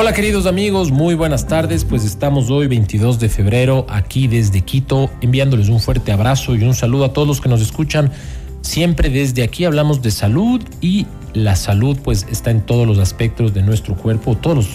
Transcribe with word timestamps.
Hola 0.00 0.14
queridos 0.14 0.46
amigos, 0.46 0.90
muy 0.90 1.14
buenas 1.14 1.46
tardes. 1.46 1.84
Pues 1.84 2.06
estamos 2.06 2.48
hoy 2.48 2.68
22 2.68 3.20
de 3.20 3.28
febrero 3.28 3.84
aquí 3.90 4.28
desde 4.28 4.62
Quito 4.62 5.10
enviándoles 5.20 5.68
un 5.68 5.78
fuerte 5.78 6.10
abrazo 6.10 6.54
y 6.56 6.62
un 6.62 6.74
saludo 6.74 7.04
a 7.04 7.12
todos 7.12 7.28
los 7.28 7.42
que 7.42 7.50
nos 7.50 7.60
escuchan. 7.60 8.10
Siempre 8.62 9.10
desde 9.10 9.42
aquí 9.42 9.66
hablamos 9.66 10.00
de 10.00 10.10
salud 10.10 10.62
y 10.80 11.06
la 11.34 11.54
salud 11.54 11.98
pues 12.02 12.26
está 12.30 12.50
en 12.50 12.62
todos 12.62 12.86
los 12.86 12.98
aspectos 12.98 13.52
de 13.52 13.60
nuestro 13.60 13.94
cuerpo, 13.94 14.38
todos 14.38 14.70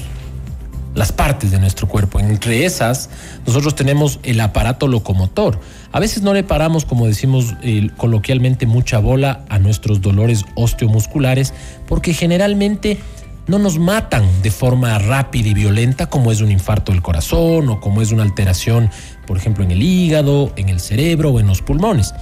las 0.94 1.12
partes 1.12 1.50
de 1.50 1.58
nuestro 1.58 1.88
cuerpo. 1.88 2.20
Entre 2.20 2.64
esas, 2.64 3.10
nosotros 3.48 3.74
tenemos 3.74 4.20
el 4.22 4.40
aparato 4.40 4.88
locomotor. 4.88 5.60
A 5.92 6.00
veces 6.00 6.22
no 6.22 6.36
le 6.36 6.44
paramos, 6.44 6.86
como 6.86 7.08
decimos 7.08 7.56
coloquialmente, 7.98 8.68
mucha 8.68 9.00
bola 9.00 9.44
a 9.50 9.58
nuestros 9.58 10.02
dolores 10.02 10.46
osteomusculares, 10.54 11.52
porque 11.88 12.14
generalmente 12.14 13.00
no 13.48 13.60
nos 13.60 13.78
matan 13.78 14.24
de 14.42 14.52
forma 14.52 14.98
rápida 14.98 15.50
y 15.50 15.54
violenta 15.54 16.08
como 16.08 16.32
es 16.32 16.42
un 16.42 16.52
infarto 16.52 16.92
del 16.92 17.02
corazón 17.02 17.70
o 17.70 17.80
como 17.80 18.02
es 18.02 18.12
una 18.12 18.24
alteración, 18.24 18.90
por 19.28 19.38
ejemplo, 19.38 19.64
en 19.64 19.72
el 19.72 19.84
hígado, 19.84 20.52
en 20.56 20.70
el 20.70 20.80
cerebro 20.80 21.32
o 21.32 21.40
en 21.40 21.48
los 21.48 21.62
pulmones. 21.62 22.14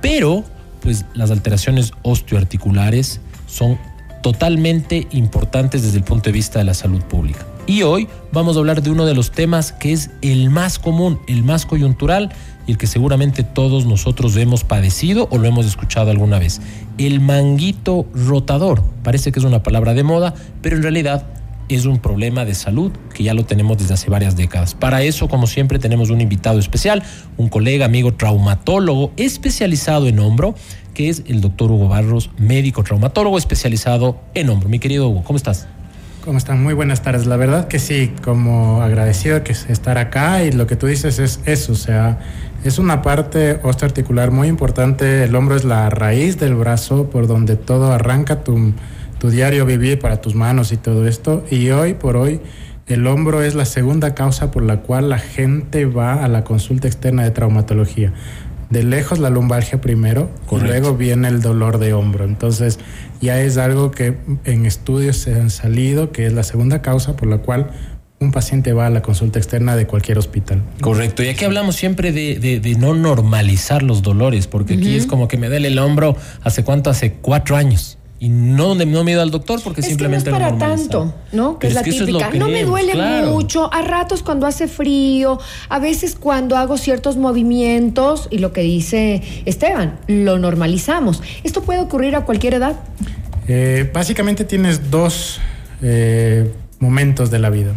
Pero, 0.00 0.44
pues 0.80 1.04
las 1.14 1.30
alteraciones 1.30 1.92
osteoarticulares 2.02 3.20
son 3.46 3.78
totalmente 4.22 5.06
importantes 5.12 5.82
desde 5.82 5.98
el 5.98 6.04
punto 6.04 6.24
de 6.24 6.32
vista 6.32 6.58
de 6.58 6.64
la 6.64 6.74
salud 6.74 7.02
pública. 7.02 7.46
Y 7.66 7.82
hoy 7.82 8.08
vamos 8.32 8.56
a 8.56 8.58
hablar 8.58 8.82
de 8.82 8.90
uno 8.90 9.06
de 9.06 9.14
los 9.14 9.30
temas 9.30 9.72
que 9.72 9.92
es 9.92 10.10
el 10.20 10.50
más 10.50 10.80
común, 10.80 11.20
el 11.28 11.44
más 11.44 11.64
coyuntural 11.64 12.32
y 12.66 12.72
el 12.72 12.78
que 12.78 12.86
seguramente 12.86 13.44
todos 13.44 13.86
nosotros 13.86 14.36
hemos 14.36 14.64
padecido 14.64 15.28
o 15.30 15.38
lo 15.38 15.46
hemos 15.46 15.66
escuchado 15.66 16.10
alguna 16.10 16.38
vez. 16.40 16.60
El 16.98 17.20
manguito 17.20 18.06
rotador. 18.14 18.82
Parece 19.02 19.32
que 19.32 19.38
es 19.38 19.44
una 19.44 19.62
palabra 19.62 19.94
de 19.94 20.02
moda, 20.02 20.34
pero 20.60 20.76
en 20.76 20.82
realidad 20.82 21.26
es 21.68 21.86
un 21.86 21.98
problema 21.98 22.44
de 22.44 22.54
salud 22.54 22.92
que 23.14 23.22
ya 23.22 23.34
lo 23.34 23.44
tenemos 23.44 23.78
desde 23.78 23.94
hace 23.94 24.10
varias 24.10 24.36
décadas. 24.36 24.74
Para 24.74 25.02
eso, 25.02 25.28
como 25.28 25.46
siempre, 25.46 25.78
tenemos 25.78 26.10
un 26.10 26.20
invitado 26.20 26.58
especial, 26.58 27.02
un 27.36 27.48
colega, 27.48 27.86
amigo 27.86 28.14
traumatólogo 28.14 29.12
especializado 29.16 30.06
en 30.06 30.18
hombro, 30.18 30.54
que 30.94 31.08
es 31.08 31.22
el 31.26 31.40
doctor 31.40 31.70
Hugo 31.70 31.88
Barros, 31.88 32.30
médico 32.38 32.82
traumatólogo 32.82 33.38
especializado 33.38 34.20
en 34.34 34.50
hombro. 34.50 34.68
Mi 34.68 34.78
querido 34.78 35.08
Hugo, 35.08 35.24
¿cómo 35.24 35.36
estás? 35.36 35.66
¿Cómo 36.24 36.38
están? 36.38 36.62
Muy 36.62 36.74
buenas 36.74 37.02
tardes. 37.02 37.26
La 37.26 37.36
verdad 37.36 37.66
que 37.66 37.80
sí, 37.80 38.12
como 38.22 38.80
agradecido 38.82 39.42
que 39.42 39.52
estar 39.52 39.98
acá 39.98 40.44
y 40.44 40.52
lo 40.52 40.68
que 40.68 40.76
tú 40.76 40.86
dices 40.86 41.18
es 41.18 41.40
eso, 41.46 41.72
o 41.72 41.76
sea, 41.76 42.20
es 42.64 42.78
una 42.78 43.02
parte 43.02 43.58
osteoarticular 43.62 44.30
muy 44.30 44.48
importante. 44.48 45.24
El 45.24 45.34
hombro 45.34 45.56
es 45.56 45.64
la 45.64 45.90
raíz 45.90 46.38
del 46.38 46.54
brazo 46.54 47.10
por 47.10 47.26
donde 47.26 47.56
todo 47.56 47.92
arranca 47.92 48.44
tu, 48.44 48.72
tu 49.18 49.30
diario 49.30 49.66
vivir 49.66 49.98
para 49.98 50.20
tus 50.20 50.34
manos 50.34 50.72
y 50.72 50.76
todo 50.76 51.08
esto. 51.08 51.44
Y 51.50 51.70
hoy 51.70 51.94
por 51.94 52.16
hoy 52.16 52.40
el 52.86 53.06
hombro 53.06 53.42
es 53.42 53.54
la 53.54 53.64
segunda 53.64 54.14
causa 54.14 54.50
por 54.50 54.62
la 54.62 54.78
cual 54.78 55.08
la 55.08 55.18
gente 55.18 55.86
va 55.86 56.24
a 56.24 56.28
la 56.28 56.44
consulta 56.44 56.86
externa 56.86 57.24
de 57.24 57.30
traumatología 57.32 58.12
de 58.72 58.82
lejos 58.82 59.18
la 59.18 59.28
lumbalgia 59.28 59.82
primero 59.82 60.30
y 60.50 60.56
luego 60.56 60.96
viene 60.96 61.28
el 61.28 61.42
dolor 61.42 61.76
de 61.78 61.92
hombro. 61.92 62.24
Entonces 62.24 62.78
ya 63.20 63.38
es 63.42 63.58
algo 63.58 63.90
que 63.90 64.16
en 64.44 64.64
estudios 64.64 65.18
se 65.18 65.34
han 65.34 65.50
salido, 65.50 66.10
que 66.10 66.24
es 66.24 66.32
la 66.32 66.42
segunda 66.42 66.80
causa 66.80 67.14
por 67.14 67.28
la 67.28 67.38
cual 67.38 67.70
un 68.22 68.32
paciente 68.32 68.72
va 68.72 68.86
a 68.86 68.90
la 68.90 69.02
consulta 69.02 69.38
externa 69.38 69.76
de 69.76 69.86
cualquier 69.86 70.18
hospital. 70.18 70.62
Correcto. 70.80 71.22
Y 71.22 71.28
aquí 71.28 71.44
hablamos 71.44 71.76
siempre 71.76 72.12
de, 72.12 72.76
no 72.78 72.94
normalizar 72.94 73.82
los 73.82 74.02
dolores, 74.02 74.46
porque 74.46 74.74
aquí 74.74 74.96
es 74.96 75.06
como 75.06 75.28
que 75.28 75.36
me 75.36 75.48
duele 75.48 75.68
el 75.68 75.78
hombro 75.78 76.16
hace 76.42 76.64
cuánto, 76.64 76.90
hace 76.90 77.14
cuatro 77.14 77.56
años 77.56 77.98
y 78.22 78.28
no, 78.28 78.76
no 78.76 79.02
me 79.02 79.10
he 79.10 79.14
ido 79.14 79.20
al 79.20 79.32
doctor 79.32 79.60
porque 79.64 79.82
simplemente 79.82 80.30
no 80.30 80.36
es 80.36 80.42
para 80.44 80.56
tanto, 80.56 81.12
¿no? 81.32 81.58
Que 81.58 81.66
es 81.66 81.74
la 81.74 81.82
típica. 81.82 82.30
no 82.30 82.46
me 82.46 82.62
duele 82.62 82.94
mucho, 83.26 83.68
a 83.74 83.82
ratos 83.82 84.22
cuando 84.22 84.46
hace 84.46 84.68
frío, 84.68 85.40
a 85.68 85.80
veces 85.80 86.14
cuando 86.14 86.56
hago 86.56 86.78
ciertos 86.78 87.16
movimientos 87.16 88.28
y 88.30 88.38
lo 88.38 88.52
que 88.52 88.60
dice 88.60 89.22
Esteban, 89.44 89.98
lo 90.06 90.38
normalizamos. 90.38 91.20
¿Esto 91.42 91.62
puede 91.62 91.80
ocurrir 91.80 92.14
a 92.14 92.24
cualquier 92.24 92.54
edad? 92.54 92.76
Eh, 93.48 93.90
básicamente 93.92 94.44
tienes 94.44 94.88
dos 94.88 95.40
eh, 95.82 96.48
momentos 96.78 97.28
de 97.32 97.40
la 97.40 97.50
vida. 97.50 97.72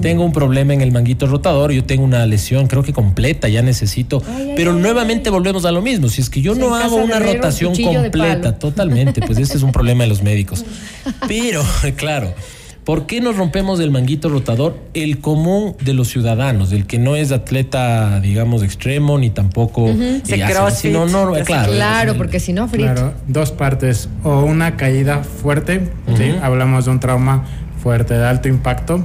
tengo 0.00 0.24
un 0.24 0.32
problema 0.32 0.74
en 0.74 0.80
el 0.80 0.92
manguito 0.92 1.26
rotador. 1.26 1.72
Yo 1.72 1.84
tengo 1.84 2.04
una 2.04 2.24
lesión, 2.26 2.66
creo 2.66 2.82
que 2.82 2.92
completa, 2.92 3.48
ya 3.48 3.62
necesito. 3.62 4.22
pero 4.56 4.72
nuevamente 4.72 5.30
volvemos 5.30 5.64
a 5.64 5.72
lo 5.72 5.82
mismo. 5.82 6.08
Si 6.08 6.20
es 6.20 6.30
que 6.30 6.40
yo 6.40 6.54
no 6.54 6.74
hago 6.74 6.96
una 6.96 7.18
rotación 7.18 7.74
completa, 7.74 8.58
totalmente, 8.58 9.20
pues 9.20 9.38
ese 9.38 9.56
es 9.56 9.62
un 9.62 9.72
problema 9.72 10.04
de 10.04 10.08
los 10.08 10.22
médicos. 10.22 10.64
Pero, 11.28 11.62
claro. 11.96 12.34
¿Por 12.90 13.06
qué 13.06 13.20
nos 13.20 13.36
rompemos 13.36 13.78
el 13.78 13.92
manguito 13.92 14.28
rotador? 14.28 14.76
El 14.94 15.20
común 15.20 15.76
de 15.80 15.94
los 15.94 16.08
ciudadanos, 16.08 16.72
el 16.72 16.88
que 16.88 16.98
no 16.98 17.14
es 17.14 17.30
atleta, 17.30 18.18
digamos, 18.18 18.64
extremo, 18.64 19.16
ni 19.16 19.30
tampoco... 19.30 19.84
Uh 19.84 19.94
no, 19.94 21.32
claro, 21.44 21.72
claro 21.72 22.16
porque 22.16 22.40
si 22.40 22.52
no, 22.52 22.66
frito. 22.66 22.92
Claro, 22.92 23.14
dos 23.28 23.52
partes. 23.52 24.08
O 24.24 24.40
una 24.40 24.76
caída 24.76 25.22
fuerte, 25.22 25.88
hablamos 26.42 26.86
de 26.86 26.90
un 26.90 26.98
trauma 26.98 27.44
fuerte, 27.80 28.14
de 28.14 28.26
alto 28.26 28.48
impacto, 28.48 29.04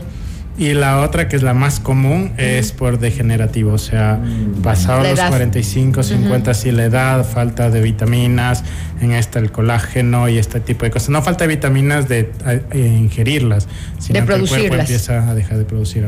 y 0.57 0.73
la 0.73 1.01
otra, 1.01 1.27
que 1.27 1.35
es 1.35 1.43
la 1.43 1.53
más 1.53 1.79
común, 1.79 2.31
es 2.37 2.71
por 2.71 2.99
degenerativo, 2.99 3.73
o 3.73 3.77
sea, 3.77 4.21
pasado 4.63 5.03
los 5.03 5.19
45, 5.19 6.01
50, 6.03 6.53
si 6.53 6.71
la 6.71 6.85
edad, 6.85 7.25
falta 7.25 7.69
de 7.69 7.81
vitaminas, 7.81 8.63
en 9.01 9.11
esta 9.11 9.39
el 9.39 9.51
colágeno 9.51 10.29
y 10.29 10.37
este 10.37 10.61
tipo 10.61 10.85
de 10.85 10.91
cosas. 10.91 11.09
No 11.09 11.21
falta 11.21 11.43
de 11.45 11.55
vitaminas 11.55 12.07
de 12.07 12.31
ingerirlas, 12.73 13.67
sino 13.99 14.21
de 14.21 14.25
que 14.25 14.33
el 14.33 14.47
cuerpo 14.47 14.75
empieza 14.75 15.29
a 15.29 15.35
dejar 15.35 15.57
de 15.57 15.65
producir. 15.65 16.07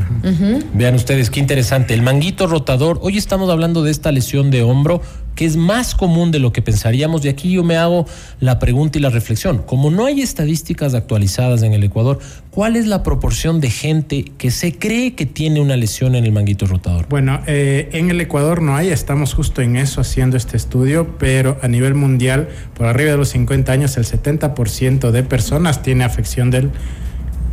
Vean 0.73 0.95
ustedes, 0.95 1.29
qué 1.29 1.39
interesante. 1.39 1.93
El 1.93 2.01
manguito 2.01 2.47
rotador, 2.47 2.99
hoy 3.01 3.17
estamos 3.17 3.49
hablando 3.49 3.83
de 3.83 3.91
esta 3.91 4.11
lesión 4.11 4.49
de 4.49 4.63
hombro 4.63 5.01
que 5.37 5.45
es 5.45 5.55
más 5.55 5.93
común 5.93 6.31
de 6.31 6.39
lo 6.39 6.51
que 6.51 6.63
pensaríamos. 6.63 7.21
De 7.21 7.29
aquí 7.29 7.51
yo 7.51 7.63
me 7.63 7.77
hago 7.77 8.07
la 8.39 8.57
pregunta 8.57 8.97
y 8.97 9.01
la 9.01 9.11
reflexión. 9.11 9.59
Como 9.59 9.91
no 9.91 10.07
hay 10.07 10.21
estadísticas 10.21 10.95
actualizadas 10.95 11.61
en 11.61 11.73
el 11.73 11.83
Ecuador, 11.83 12.17
¿cuál 12.49 12.75
es 12.75 12.87
la 12.87 13.03
proporción 13.03 13.61
de 13.61 13.69
gente 13.69 14.25
que 14.39 14.49
se 14.49 14.77
cree 14.77 15.13
que 15.13 15.27
tiene 15.27 15.61
una 15.61 15.77
lesión 15.77 16.15
en 16.15 16.25
el 16.25 16.31
manguito 16.31 16.65
rotador? 16.65 17.05
Bueno, 17.07 17.39
eh, 17.45 17.87
en 17.93 18.09
el 18.09 18.19
Ecuador 18.19 18.63
no 18.63 18.75
hay, 18.75 18.89
estamos 18.89 19.35
justo 19.35 19.61
en 19.61 19.75
eso 19.77 20.01
haciendo 20.01 20.37
este 20.37 20.57
estudio, 20.57 21.15
pero 21.19 21.59
a 21.61 21.67
nivel 21.67 21.93
mundial, 21.93 22.49
por 22.73 22.87
arriba 22.87 23.11
de 23.11 23.17
los 23.17 23.29
50 23.29 23.71
años, 23.71 23.95
el 23.97 24.05
70% 24.05 25.11
de 25.11 25.21
personas 25.21 25.83
tiene 25.83 26.03
afección 26.03 26.49
del 26.49 26.71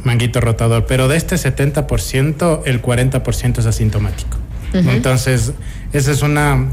manguito 0.05 0.41
rotador, 0.41 0.87
pero 0.87 1.07
de 1.07 1.19
este 1.19 1.37
70%, 1.37 2.63
el 2.65 2.81
40% 2.81 3.59
es 3.59 3.67
asintomático. 3.67 4.39
Entonces, 4.73 5.53
esa 5.93 6.11
es 6.11 6.23
una 6.23 6.67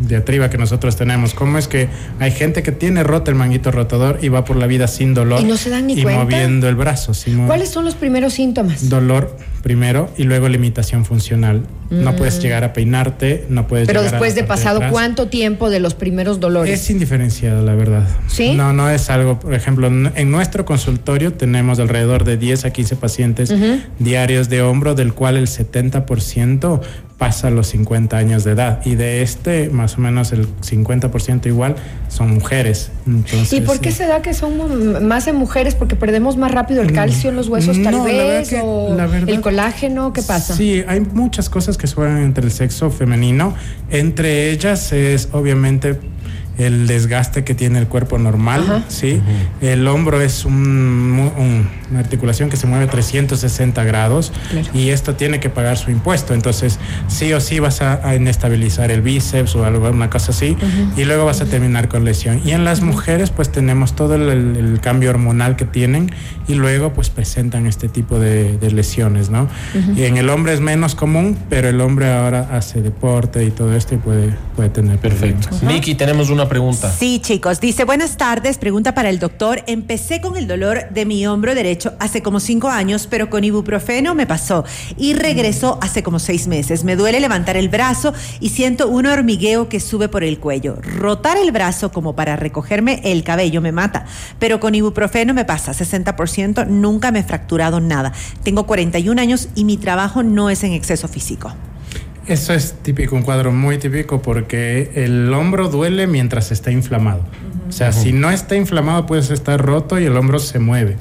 diatriba 0.00 0.50
que 0.50 0.58
nosotros 0.58 0.96
tenemos. 0.96 1.34
¿Cómo 1.34 1.58
es 1.58 1.68
que 1.68 1.88
hay 2.18 2.30
gente 2.30 2.62
que 2.62 2.72
tiene 2.72 3.02
roto 3.02 3.30
el 3.30 3.36
manguito 3.36 3.70
rotador 3.70 4.18
y 4.22 4.28
va 4.28 4.44
por 4.44 4.56
la 4.56 4.66
vida 4.66 4.88
sin 4.88 5.14
dolor? 5.14 5.40
Y 5.40 5.44
no 5.44 5.56
se 5.56 5.70
dan 5.70 5.86
ni 5.86 5.94
y 5.94 6.04
moviendo 6.04 6.68
el 6.68 6.76
brazo. 6.76 7.12
¿Cuáles 7.46 7.70
son 7.70 7.84
los 7.84 7.94
primeros 7.94 8.34
síntomas? 8.34 8.88
Dolor 8.88 9.36
primero 9.62 10.10
y 10.16 10.24
luego 10.24 10.48
limitación 10.48 11.04
funcional. 11.04 11.62
No 11.90 12.16
puedes 12.16 12.38
mm. 12.38 12.40
llegar 12.40 12.64
a 12.64 12.72
peinarte, 12.74 13.46
no 13.48 13.66
puedes 13.66 13.86
Pero 13.86 14.02
después 14.02 14.34
de 14.34 14.44
pasado 14.44 14.80
cuánto 14.90 15.28
tiempo 15.28 15.70
de 15.70 15.80
los 15.80 15.94
primeros 15.94 16.38
dolores? 16.38 16.82
Es 16.82 16.90
indiferenciado, 16.90 17.64
la 17.64 17.74
verdad. 17.74 18.06
¿Sí? 18.26 18.54
No, 18.54 18.74
no 18.74 18.90
es 18.90 19.08
algo, 19.08 19.40
por 19.40 19.54
ejemplo, 19.54 19.86
en 19.86 20.30
nuestro 20.30 20.64
consultorio 20.64 21.32
tenemos 21.32 21.78
alrededor 21.78 22.24
de 22.24 22.36
10 22.36 22.66
a 22.66 22.70
15 22.70 22.96
pacientes 22.96 23.54
diarios 23.98 24.48
de 24.48 24.62
hombro, 24.62 24.94
del 24.94 25.14
cual 25.14 25.36
el 25.36 25.46
70% 25.46 26.80
pasa 27.18 27.50
los 27.50 27.66
50 27.68 28.16
años 28.16 28.44
de 28.44 28.52
edad. 28.52 28.80
Y 28.86 28.94
de 28.94 29.22
este, 29.22 29.68
más 29.70 29.98
o 29.98 30.00
menos 30.00 30.32
el 30.32 30.46
50% 30.60 31.46
igual, 31.46 31.74
son 32.08 32.32
mujeres. 32.32 32.92
¿Y 33.50 33.60
por 33.62 33.80
qué 33.80 33.90
se 33.90 34.06
da 34.06 34.22
que 34.22 34.32
son 34.34 35.06
más 35.06 35.26
en 35.26 35.36
mujeres? 35.36 35.74
¿Porque 35.74 35.96
perdemos 35.96 36.36
más 36.36 36.52
rápido 36.52 36.80
el 36.80 36.92
calcio 36.92 37.30
en 37.30 37.36
los 37.36 37.48
huesos 37.48 37.82
tal 37.82 38.02
vez? 38.02 38.54
¿O 38.62 38.96
el 39.26 39.40
colágeno? 39.40 40.12
¿Qué 40.12 40.22
pasa? 40.22 40.54
Sí, 40.54 40.84
hay 40.86 41.00
muchas 41.00 41.50
cosas 41.50 41.76
que 41.76 41.88
suenan 41.88 42.22
entre 42.22 42.44
el 42.44 42.52
sexo 42.52 42.90
femenino. 42.90 43.54
Entre 43.90 44.50
ellas 44.52 44.92
es 44.92 45.28
obviamente 45.32 45.98
el 46.56 46.86
desgaste 46.86 47.44
que 47.44 47.54
tiene 47.54 47.78
el 47.78 47.88
cuerpo 47.88 48.18
normal, 48.18 48.84
¿sí? 48.88 49.20
El 49.60 49.86
hombro 49.88 50.20
es 50.20 50.44
una 51.90 52.00
articulación 52.00 52.50
que 52.50 52.56
se 52.56 52.66
mueve 52.66 52.86
360 52.86 53.82
grados 53.84 54.32
y 54.74 54.90
esto 54.90 55.14
tiene 55.14 55.40
que 55.40 55.50
pagar 55.50 55.76
su 55.76 55.90
impuesto. 55.90 56.34
Entonces, 56.34 56.78
sí 57.08 57.32
o 57.32 57.40
sí 57.40 57.58
vas 57.58 57.82
a, 57.82 58.14
inestabilizar 58.14 58.90
el 58.90 59.02
bíceps 59.02 59.54
o 59.54 59.64
alguna 59.64 60.10
cosa 60.10 60.32
así 60.32 60.56
y 60.96 61.04
luego 61.04 61.24
vas 61.24 61.40
a 61.40 61.46
terminar 61.46 61.88
con 61.88 62.04
lesión. 62.04 62.40
Y 62.44 62.52
en 62.52 62.64
las 62.64 62.80
mujeres, 62.80 63.30
pues 63.30 63.50
tenemos 63.50 63.94
todo 63.94 64.14
el, 64.14 64.78
cambio 64.80 65.10
hormonal 65.10 65.56
que 65.56 65.64
tienen 65.64 66.10
y 66.46 66.54
luego 66.54 66.92
pues 66.92 67.10
presentan 67.10 67.66
este 67.66 67.88
tipo 67.88 68.18
de, 68.18 68.58
lesiones, 68.70 69.30
¿no? 69.30 69.48
Y 69.96 70.04
en 70.04 70.18
el 70.18 70.28
hombre 70.30 70.52
es 70.52 70.60
menos 70.60 70.94
común, 70.94 71.36
pero 71.48 71.68
el 71.68 71.80
hombre 71.80 72.12
ahora 72.12 72.48
hace 72.52 72.82
deporte 72.82 73.44
y 73.44 73.50
todo 73.50 73.74
esto 73.74 73.94
y 73.94 73.98
puede, 73.98 74.34
puede 74.54 74.68
tener 74.68 74.98
Perfecto. 74.98 75.48
Miki, 75.62 75.94
tenemos 75.94 76.30
una 76.30 76.48
pregunta. 76.48 76.92
Sí, 76.92 77.20
chicos. 77.20 77.60
Dice, 77.60 77.84
buenas 77.84 78.16
tardes. 78.16 78.58
Pregunta 78.58 78.94
para 78.94 79.10
el 79.10 79.18
doctor. 79.18 79.62
Empecé 79.66 80.20
con 80.20 80.36
el 80.36 80.46
dolor 80.46 80.88
de 80.90 81.06
mi 81.06 81.26
hombro 81.26 81.54
derecho 81.54 81.77
hace 81.98 82.22
como 82.22 82.40
cinco 82.40 82.68
años, 82.68 83.06
pero 83.06 83.30
con 83.30 83.44
ibuprofeno 83.44 84.14
me 84.14 84.26
pasó 84.26 84.64
y 84.96 85.14
regresó 85.14 85.78
hace 85.80 86.02
como 86.02 86.18
seis 86.18 86.46
meses. 86.46 86.84
Me 86.84 86.96
duele 86.96 87.20
levantar 87.20 87.56
el 87.56 87.68
brazo 87.68 88.12
y 88.40 88.50
siento 88.50 88.88
un 88.88 89.06
hormigueo 89.06 89.68
que 89.68 89.80
sube 89.80 90.08
por 90.08 90.24
el 90.24 90.38
cuello. 90.38 90.76
Rotar 90.82 91.36
el 91.38 91.52
brazo 91.52 91.92
como 91.92 92.14
para 92.14 92.36
recogerme 92.36 93.00
el 93.04 93.24
cabello 93.24 93.60
me 93.60 93.72
mata, 93.72 94.06
pero 94.38 94.60
con 94.60 94.74
ibuprofeno 94.74 95.34
me 95.34 95.44
pasa 95.44 95.72
60%. 95.72 96.66
Nunca 96.66 97.12
me 97.12 97.20
he 97.20 97.24
fracturado 97.24 97.80
nada. 97.80 98.12
Tengo 98.42 98.66
41 98.66 99.20
años 99.20 99.48
y 99.54 99.64
mi 99.64 99.76
trabajo 99.76 100.22
no 100.22 100.50
es 100.50 100.64
en 100.64 100.72
exceso 100.72 101.08
físico. 101.08 101.52
Eso 102.26 102.52
es 102.52 102.74
típico, 102.82 103.16
un 103.16 103.22
cuadro 103.22 103.52
muy 103.52 103.78
típico 103.78 104.20
porque 104.20 104.90
el 104.94 105.32
hombro 105.32 105.68
duele 105.68 106.06
mientras 106.06 106.52
está 106.52 106.70
inflamado. 106.70 107.22
O 107.68 107.72
sea, 107.72 107.92
si 107.92 108.12
no 108.12 108.30
está 108.30 108.54
inflamado 108.54 109.06
puedes 109.06 109.30
estar 109.30 109.60
roto 109.64 109.98
y 109.98 110.04
el 110.04 110.16
hombro 110.16 110.38
se 110.38 110.58
mueve. 110.58 110.96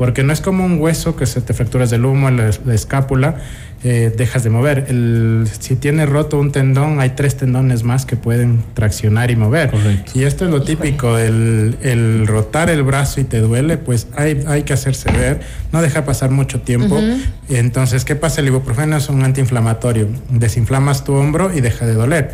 Porque 0.00 0.22
no 0.22 0.32
es 0.32 0.40
como 0.40 0.64
un 0.64 0.80
hueso 0.80 1.14
que 1.14 1.26
se 1.26 1.42
te 1.42 1.52
fracturas 1.52 1.90
del 1.90 2.06
humo, 2.06 2.30
la, 2.30 2.48
la 2.64 2.74
escápula 2.74 3.36
eh, 3.84 4.10
dejas 4.16 4.42
de 4.42 4.48
mover. 4.48 4.86
El, 4.88 5.46
si 5.58 5.76
tienes 5.76 6.08
roto 6.08 6.38
un 6.38 6.52
tendón, 6.52 7.00
hay 7.00 7.10
tres 7.10 7.36
tendones 7.36 7.82
más 7.82 8.06
que 8.06 8.16
pueden 8.16 8.62
traccionar 8.72 9.30
y 9.30 9.36
mover. 9.36 9.70
Y 10.14 10.22
esto 10.22 10.46
es 10.46 10.50
lo 10.50 10.62
típico, 10.62 11.18
el, 11.18 11.76
el, 11.82 12.26
rotar 12.26 12.70
el 12.70 12.82
brazo 12.82 13.20
y 13.20 13.24
te 13.24 13.40
duele, 13.40 13.76
pues 13.76 14.06
hay, 14.16 14.42
hay 14.46 14.62
que 14.62 14.72
hacerse 14.72 15.12
ver, 15.12 15.42
no 15.70 15.82
deja 15.82 16.06
pasar 16.06 16.30
mucho 16.30 16.62
tiempo. 16.62 16.98
Entonces, 17.50 18.06
¿qué 18.06 18.16
pasa? 18.16 18.40
El 18.40 18.46
ibuprofeno 18.46 18.96
es 18.96 19.10
un 19.10 19.22
antiinflamatorio. 19.22 20.08
Desinflamas 20.30 21.04
tu 21.04 21.12
hombro 21.12 21.54
y 21.54 21.60
deja 21.60 21.84
de 21.84 21.92
doler. 21.92 22.30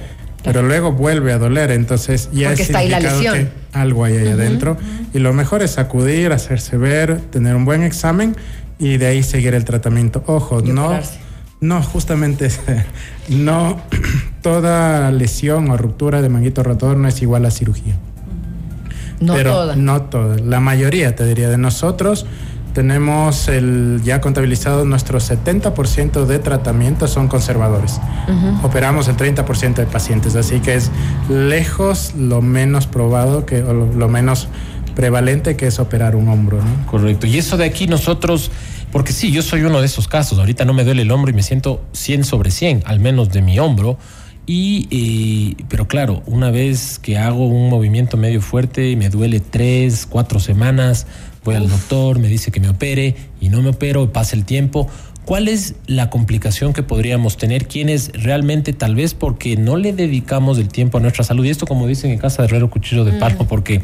Pero 0.46 0.62
luego 0.62 0.93
vuelve 0.93 1.32
a 1.32 1.38
doler, 1.38 1.70
entonces 1.72 2.31
ya 2.32 2.52
es 2.52 2.60
está 2.60 2.78
ahí 2.78 2.88
la 2.88 3.00
que 3.00 3.48
algo 3.72 4.04
hay 4.04 4.16
ahí 4.16 4.28
adentro. 4.28 4.78
Y 5.12 5.19
lo 5.19 5.32
mejor 5.32 5.62
es 5.62 5.76
acudir, 5.78 6.32
hacerse 6.32 6.78
ver, 6.78 7.20
tener 7.31 7.54
un 7.54 7.64
buen 7.64 7.82
examen 7.82 8.34
y 8.78 8.96
de 8.96 9.06
ahí 9.06 9.22
seguir 9.22 9.54
el 9.54 9.64
tratamiento. 9.64 10.22
Ojo, 10.26 10.62
no 10.62 10.98
no, 11.60 11.82
justamente 11.82 12.50
no 13.28 13.81
toda 14.43 15.10
lesión 15.10 15.70
o 15.70 15.76
ruptura 15.76 16.22
de 16.22 16.28
manguito 16.28 16.62
rotor 16.62 16.96
no 16.96 17.08
es 17.08 17.22
igual 17.22 17.46
a 17.46 17.50
cirugía. 17.50 17.94
No 19.20 19.34
Pero 19.34 19.52
toda. 19.52 19.76
No 19.76 20.02
toda. 20.02 20.38
La 20.38 20.60
mayoría, 20.60 21.16
te 21.16 21.25
diría, 21.25 21.49
de 21.49 21.56
nosotros 21.56 22.26
tenemos 22.76 23.49
el 23.49 24.02
ya 24.05 24.20
contabilizado 24.20 24.84
nuestro 24.84 25.19
70% 25.19 26.26
de 26.26 26.38
tratamientos 26.38 27.11
son 27.11 27.26
conservadores. 27.26 27.99
Operamos 28.62 29.08
el 29.08 29.17
30% 29.17 29.76
de 29.76 29.87
pacientes, 29.87 30.37
así 30.37 30.61
que 30.61 30.75
es 30.75 30.90
lejos 31.31 32.12
lo 32.19 32.43
menos 32.43 32.87
probado 32.87 33.46
que 33.46 33.62
o 33.62 33.73
lo, 33.73 34.08
menos 34.08 34.49
prevalente 34.94 35.56
que 35.56 35.69
es 35.69 35.78
operar 35.78 36.17
un 36.17 36.28
hombro, 36.28 36.58
Correcto. 36.84 37.26
Y 37.26 37.38
eso 37.38 37.56
de 37.56 37.64
aquí 37.64 37.87
nosotros 37.87 38.50
porque 38.93 39.12
sí, 39.12 39.32
yo 39.32 39.40
soy 39.40 39.62
uno 39.62 39.81
de 39.81 39.87
esos 39.87 40.06
casos. 40.06 40.38
Ahorita 40.38 40.67
no 40.67 40.75
me 40.75 40.84
duele 40.84 41.00
el 41.00 41.11
hombro 41.11 41.31
y 41.31 41.34
me 41.34 41.43
siento 41.43 41.82
100 41.93 42.25
sobre 42.25 42.50
100, 42.50 42.82
al 42.84 43.00
menos 43.00 43.31
de 43.31 43.40
mi 43.40 43.58
hombro. 43.58 43.96
Y, 44.48 45.56
pero 45.69 45.88
claro, 45.88 46.22
una 46.26 46.52
vez 46.52 47.00
que 47.00 47.19
hago 47.19 47.48
un 47.48 47.69
movimiento 47.69 48.16
medio 48.16 48.40
fuerte 48.40 48.90
y 48.90 48.96
me 48.96 49.10
duele 49.10 49.40
tres, 49.40 50.06
cuatro 50.06 50.38
semanas, 50.38 51.08
voy 51.44 51.56
al 51.56 51.69
doctor, 51.69 52.20
me 52.20 52.28
dice 52.28 52.52
que 52.52 52.60
me 52.60 52.69
opere 52.69 53.16
y 53.40 53.48
no 53.48 53.60
me 53.60 53.70
opero, 53.70 54.12
pasa 54.12 54.37
el 54.37 54.44
tiempo. 54.44 54.88
¿Cuál 55.25 55.48
es 55.48 55.75
la 55.88 56.10
complicación 56.10 56.72
que 56.72 56.84
podríamos 56.84 57.37
tener 57.37 57.66
quienes 57.66 58.12
realmente 58.12 58.72
tal 58.72 58.94
vez 58.94 59.14
porque 59.14 59.56
no 59.56 59.76
le 59.76 59.92
dedicamos 59.92 60.59
el 60.59 60.68
tiempo 60.68 60.99
a 60.99 61.00
nuestra 61.00 61.25
salud? 61.25 61.44
Y 61.44 61.50
esto 61.50 61.66
como 61.66 61.88
dicen 61.88 62.12
en 62.12 62.18
casa 62.18 62.42
de 62.42 62.49
Herrero 62.49 62.70
Cuchillo 62.70 63.04
de 63.04 63.14
Palo, 63.14 63.42
mm. 63.42 63.47
porque 63.49 63.80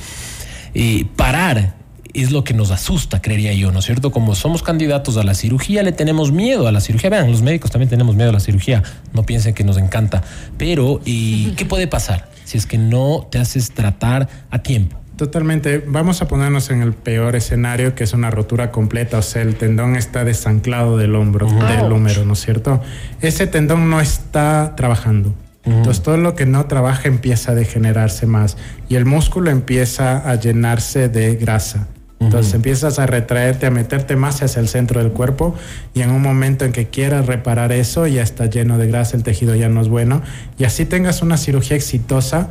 eh, 0.74 1.06
parar 1.16 1.74
es 2.14 2.30
lo 2.30 2.44
que 2.44 2.54
nos 2.54 2.70
asusta, 2.70 3.22
creería 3.22 3.52
yo, 3.52 3.72
¿no 3.72 3.78
es 3.78 3.84
cierto? 3.84 4.10
Como 4.10 4.34
somos 4.34 4.62
candidatos 4.62 5.16
a 5.16 5.22
la 5.22 5.34
cirugía, 5.34 5.82
le 5.82 5.92
tenemos 5.92 6.32
miedo 6.32 6.66
a 6.68 6.72
la 6.72 6.80
cirugía. 6.80 7.10
Vean, 7.10 7.30
los 7.30 7.42
médicos 7.42 7.70
también 7.70 7.88
tenemos 7.88 8.14
miedo 8.14 8.30
a 8.30 8.32
la 8.32 8.40
cirugía, 8.40 8.82
no 9.12 9.24
piensen 9.24 9.54
que 9.54 9.64
nos 9.64 9.78
encanta. 9.78 10.22
Pero, 10.58 11.00
¿y 11.04 11.50
qué 11.56 11.64
puede 11.64 11.86
pasar 11.86 12.28
si 12.44 12.58
es 12.58 12.66
que 12.66 12.78
no 12.78 13.26
te 13.30 13.38
haces 13.38 13.72
tratar 13.72 14.28
a 14.50 14.62
tiempo? 14.62 14.98
Totalmente. 15.16 15.84
Vamos 15.86 16.22
a 16.22 16.28
ponernos 16.28 16.70
en 16.70 16.82
el 16.82 16.94
peor 16.94 17.36
escenario, 17.36 17.94
que 17.94 18.04
es 18.04 18.12
una 18.12 18.30
rotura 18.30 18.72
completa, 18.72 19.18
o 19.18 19.22
sea, 19.22 19.42
el 19.42 19.54
tendón 19.56 19.94
está 19.94 20.24
desanclado 20.24 20.96
del 20.96 21.14
hombro, 21.14 21.46
del 21.46 21.92
húmero, 21.92 22.24
¿no 22.24 22.32
es 22.32 22.40
cierto? 22.40 22.80
Ese 23.20 23.46
tendón 23.46 23.88
no 23.90 24.00
está 24.00 24.74
trabajando. 24.76 25.34
Entonces 25.64 26.02
todo 26.02 26.16
lo 26.16 26.34
que 26.34 26.44
no 26.44 26.66
trabaja 26.66 27.06
empieza 27.06 27.52
a 27.52 27.54
degenerarse 27.54 28.26
más 28.26 28.56
y 28.88 28.96
el 28.96 29.04
músculo 29.04 29.50
empieza 29.50 30.28
a 30.28 30.34
llenarse 30.34 31.08
de 31.08 31.36
grasa. 31.36 31.86
Entonces 32.24 32.54
empiezas 32.54 32.98
a 32.98 33.06
retraerte, 33.06 33.66
a 33.66 33.70
meterte 33.70 34.16
más 34.16 34.42
hacia 34.42 34.60
el 34.60 34.68
centro 34.68 35.02
del 35.02 35.12
cuerpo 35.12 35.54
y 35.94 36.02
en 36.02 36.10
un 36.10 36.22
momento 36.22 36.64
en 36.64 36.72
que 36.72 36.88
quieras 36.88 37.26
reparar 37.26 37.72
eso 37.72 38.06
ya 38.06 38.22
está 38.22 38.46
lleno 38.46 38.78
de 38.78 38.86
grasa, 38.88 39.16
el 39.16 39.22
tejido 39.22 39.54
ya 39.54 39.68
no 39.68 39.80
es 39.80 39.88
bueno. 39.88 40.22
Y 40.58 40.64
así 40.64 40.84
tengas 40.84 41.22
una 41.22 41.36
cirugía 41.36 41.76
exitosa, 41.76 42.50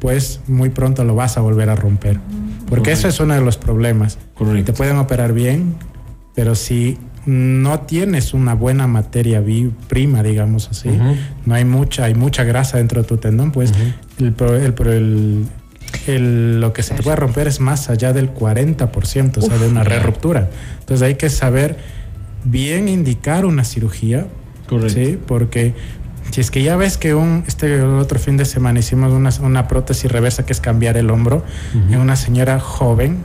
pues 0.00 0.40
muy 0.46 0.70
pronto 0.70 1.04
lo 1.04 1.14
vas 1.14 1.36
a 1.36 1.40
volver 1.40 1.68
a 1.70 1.76
romper. 1.76 2.18
Porque 2.68 2.92
eso 2.92 3.08
es 3.08 3.18
uno 3.20 3.34
de 3.34 3.40
los 3.40 3.58
problemas. 3.58 4.18
Te 4.64 4.72
pueden 4.72 4.96
operar 4.96 5.32
bien, 5.32 5.74
pero 6.34 6.54
si 6.54 6.98
no 7.26 7.80
tienes 7.80 8.32
una 8.32 8.54
buena 8.54 8.86
materia 8.86 9.42
prima, 9.88 10.22
digamos 10.22 10.68
así, 10.70 10.90
no 11.44 11.54
hay 11.54 11.64
mucha, 11.64 12.04
hay 12.04 12.14
mucha 12.14 12.44
grasa 12.44 12.78
dentro 12.78 13.02
de 13.02 13.08
tu 13.08 13.18
tendón, 13.18 13.52
pues 13.52 13.72
el, 14.18 14.34
el, 14.86 15.46
lo 16.06 16.72
que 16.72 16.82
se 16.82 16.94
te 16.94 17.02
puede 17.02 17.16
romper 17.16 17.46
es 17.46 17.60
más 17.60 17.90
allá 17.90 18.12
del 18.12 18.32
40%, 18.34 19.38
o 19.38 19.42
sea, 19.42 19.58
de 19.58 19.68
una 19.68 19.84
re 19.84 20.00
ruptura. 20.00 20.48
Entonces 20.80 21.06
hay 21.06 21.14
que 21.14 21.30
saber 21.30 21.76
bien 22.44 22.88
indicar 22.88 23.44
una 23.44 23.64
cirugía, 23.64 24.26
¿sí? 24.88 25.18
porque 25.26 25.74
Si 26.30 26.40
es 26.40 26.50
que 26.50 26.62
ya 26.62 26.76
ves 26.76 26.96
que 26.96 27.14
un 27.14 27.44
este 27.46 27.82
otro 27.82 28.18
fin 28.18 28.36
de 28.36 28.44
semana 28.44 28.78
hicimos 28.78 29.12
una, 29.12 29.30
una 29.42 29.68
prótesis 29.68 30.10
reversa 30.10 30.46
que 30.46 30.52
es 30.52 30.60
cambiar 30.60 30.96
el 30.96 31.10
hombro 31.10 31.44
en 31.90 31.98
una 31.98 32.16
señora 32.16 32.60
joven, 32.60 33.18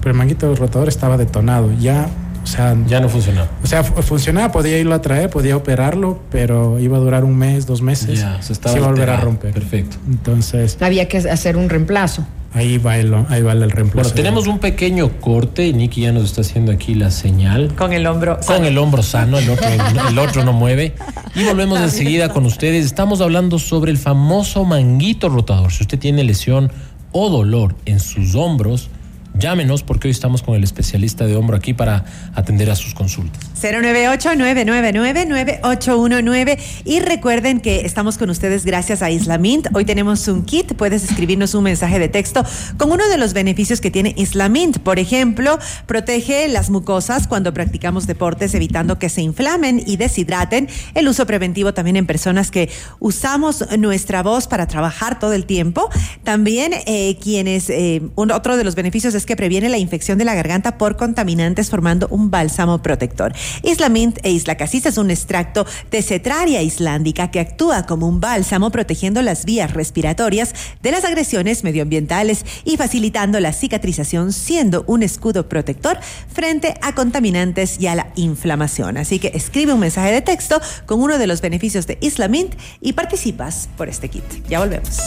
pero 0.00 0.12
el 0.12 0.18
manguito 0.18 0.54
rotador 0.54 0.88
estaba 0.88 1.16
detonado. 1.16 1.72
Ya 1.78 2.08
o 2.42 2.46
sea, 2.46 2.76
ya 2.86 3.00
no 3.00 3.08
funcionaba. 3.08 3.48
O 3.62 3.66
sea, 3.66 3.84
funcionaba, 3.84 4.50
podía 4.50 4.78
irlo 4.78 4.94
a 4.94 5.00
traer, 5.00 5.30
podía 5.30 5.56
operarlo, 5.56 6.20
pero 6.30 6.80
iba 6.80 6.96
a 6.96 7.00
durar 7.00 7.24
un 7.24 7.36
mes, 7.36 7.66
dos 7.66 7.82
meses. 7.82 8.20
Ya, 8.20 8.42
se 8.42 8.52
estaba. 8.52 8.76
a 8.76 8.88
volver 8.88 9.10
a 9.10 9.20
romper. 9.20 9.52
Perfecto. 9.52 9.96
Entonces. 10.08 10.76
Había 10.80 11.08
que 11.08 11.18
hacer 11.18 11.56
un 11.56 11.68
reemplazo. 11.68 12.26
Ahí 12.54 12.76
va 12.76 12.98
el, 12.98 13.14
ahí 13.28 13.40
va 13.40 13.52
el 13.52 13.70
reemplazo. 13.70 14.10
Bueno, 14.10 14.14
tenemos 14.14 14.46
un 14.46 14.58
pequeño 14.58 15.20
corte. 15.20 15.72
Nicky 15.72 16.02
ya 16.02 16.12
nos 16.12 16.24
está 16.24 16.42
haciendo 16.42 16.70
aquí 16.70 16.94
la 16.94 17.10
señal. 17.10 17.74
Con 17.74 17.94
el 17.94 18.06
hombro 18.06 18.38
Con 18.46 18.64
el 18.66 18.76
hombro 18.76 19.02
sano, 19.02 19.38
el 19.38 19.48
otro, 19.48 19.66
el 20.08 20.18
otro 20.18 20.44
no 20.44 20.52
mueve. 20.52 20.94
Y 21.34 21.44
volvemos 21.44 21.80
enseguida 21.80 22.28
con 22.28 22.44
ustedes. 22.44 22.84
Estamos 22.84 23.22
hablando 23.22 23.58
sobre 23.58 23.90
el 23.90 23.96
famoso 23.96 24.64
manguito 24.64 25.30
rotador. 25.30 25.72
Si 25.72 25.82
usted 25.82 25.98
tiene 25.98 26.24
lesión 26.24 26.70
o 27.12 27.30
dolor 27.30 27.74
en 27.86 28.00
sus 28.00 28.34
hombros, 28.34 28.90
Llámenos 29.34 29.82
porque 29.82 30.08
hoy 30.08 30.12
estamos 30.12 30.42
con 30.42 30.54
el 30.54 30.64
especialista 30.64 31.26
de 31.26 31.36
hombro 31.36 31.56
aquí 31.56 31.74
para 31.74 32.04
atender 32.34 32.70
a 32.70 32.76
sus 32.76 32.94
consultas. 32.94 33.51
098-999-9819 33.62 36.58
y 36.84 37.00
recuerden 37.00 37.60
que 37.60 37.86
estamos 37.86 38.18
con 38.18 38.28
ustedes 38.30 38.64
gracias 38.64 39.02
a 39.02 39.10
Islamint. 39.10 39.68
Hoy 39.74 39.84
tenemos 39.84 40.26
un 40.28 40.44
kit, 40.44 40.74
puedes 40.74 41.02
escribirnos 41.04 41.54
un 41.54 41.64
mensaje 41.64 41.98
de 41.98 42.08
texto 42.08 42.42
con 42.76 42.90
uno 42.90 43.06
de 43.08 43.18
los 43.18 43.32
beneficios 43.32 43.80
que 43.80 43.90
tiene 43.90 44.14
Islamint. 44.16 44.78
Por 44.78 44.98
ejemplo, 44.98 45.58
protege 45.86 46.48
las 46.48 46.68
mucosas 46.70 47.28
cuando 47.28 47.54
practicamos 47.54 48.06
deportes 48.06 48.54
evitando 48.54 48.98
que 48.98 49.08
se 49.08 49.22
inflamen 49.22 49.82
y 49.86 49.96
deshidraten. 49.96 50.68
El 50.94 51.08
uso 51.08 51.26
preventivo 51.26 51.72
también 51.74 51.96
en 51.96 52.06
personas 52.06 52.50
que 52.50 52.70
usamos 52.98 53.64
nuestra 53.78 54.22
voz 54.22 54.48
para 54.48 54.66
trabajar 54.66 55.18
todo 55.18 55.32
el 55.32 55.46
tiempo. 55.46 55.88
También 56.24 56.74
eh, 56.86 57.16
quienes, 57.20 57.70
eh, 57.70 58.02
otro 58.16 58.56
de 58.56 58.64
los 58.64 58.74
beneficios 58.74 59.14
es 59.14 59.24
que 59.26 59.36
previene 59.36 59.68
la 59.68 59.78
infección 59.78 60.18
de 60.18 60.24
la 60.24 60.34
garganta 60.34 60.78
por 60.78 60.96
contaminantes 60.96 61.70
formando 61.70 62.08
un 62.10 62.30
bálsamo 62.30 62.82
protector. 62.82 63.32
Islamint 63.62 64.18
e 64.22 64.30
Isla 64.30 64.56
Cassis 64.56 64.86
es 64.86 64.98
un 64.98 65.10
extracto 65.10 65.66
de 65.90 66.02
cetraria 66.02 66.62
islandica 66.62 67.30
que 67.30 67.40
actúa 67.40 67.86
como 67.86 68.08
un 68.08 68.20
bálsamo 68.20 68.70
protegiendo 68.70 69.22
las 69.22 69.44
vías 69.44 69.72
respiratorias 69.72 70.54
de 70.82 70.90
las 70.90 71.04
agresiones 71.04 71.64
medioambientales 71.64 72.44
y 72.64 72.76
facilitando 72.76 73.40
la 73.40 73.52
cicatrización 73.52 74.32
siendo 74.32 74.84
un 74.86 75.02
escudo 75.02 75.48
protector 75.48 75.98
frente 76.32 76.74
a 76.82 76.94
contaminantes 76.94 77.80
y 77.80 77.86
a 77.86 77.94
la 77.94 78.12
inflamación. 78.16 78.96
Así 78.96 79.18
que 79.18 79.32
escribe 79.34 79.72
un 79.72 79.80
mensaje 79.80 80.12
de 80.12 80.22
texto 80.22 80.60
con 80.86 81.00
uno 81.00 81.18
de 81.18 81.26
los 81.26 81.40
beneficios 81.40 81.86
de 81.86 81.98
Islamint 82.00 82.54
y 82.80 82.92
participas 82.92 83.68
por 83.76 83.88
este 83.88 84.08
kit. 84.08 84.24
Ya 84.48 84.60
volvemos. 84.60 84.98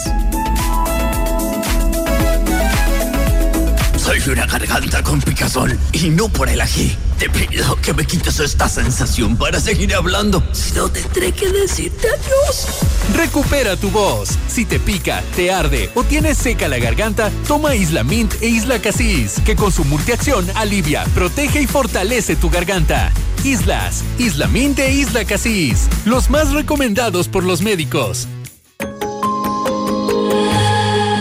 Soy 4.26 4.32
una 4.32 4.46
garganta 4.46 5.04
con 5.04 5.20
picazón 5.20 5.78
y 5.92 6.08
no 6.08 6.28
por 6.28 6.48
el 6.48 6.60
ají. 6.60 6.96
Te 7.16 7.30
pido 7.30 7.76
que 7.80 7.94
me 7.94 8.04
quites 8.04 8.40
esta 8.40 8.68
sensación 8.68 9.36
para 9.36 9.60
seguir 9.60 9.94
hablando. 9.94 10.42
Si 10.50 10.72
no, 10.72 10.88
tendré 10.88 11.30
que 11.30 11.48
decirte 11.52 12.08
adiós. 12.08 12.66
Recupera 13.14 13.76
tu 13.76 13.88
voz. 13.88 14.30
Si 14.48 14.64
te 14.64 14.80
pica, 14.80 15.22
te 15.36 15.52
arde 15.52 15.92
o 15.94 16.02
tienes 16.02 16.38
seca 16.38 16.66
la 16.66 16.78
garganta, 16.78 17.30
toma 17.46 17.76
Isla 17.76 18.02
Mint 18.02 18.34
e 18.42 18.48
Isla 18.48 18.80
Casis, 18.80 19.40
que 19.44 19.54
con 19.54 19.70
su 19.70 19.84
multiacción 19.84 20.44
alivia, 20.56 21.04
protege 21.14 21.62
y 21.62 21.68
fortalece 21.68 22.34
tu 22.34 22.50
garganta. 22.50 23.12
Islas, 23.44 24.02
Isla 24.18 24.48
Mint 24.48 24.80
e 24.80 24.92
Isla 24.92 25.24
Casis, 25.24 25.86
los 26.04 26.30
más 26.30 26.50
recomendados 26.50 27.28
por 27.28 27.44
los 27.44 27.62
médicos. 27.62 28.26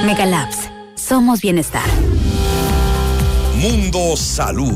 Megalabs, 0.07 0.57
somos 0.95 1.41
bienestar. 1.41 1.85
Mundo 3.55 4.17
Salud 4.17 4.73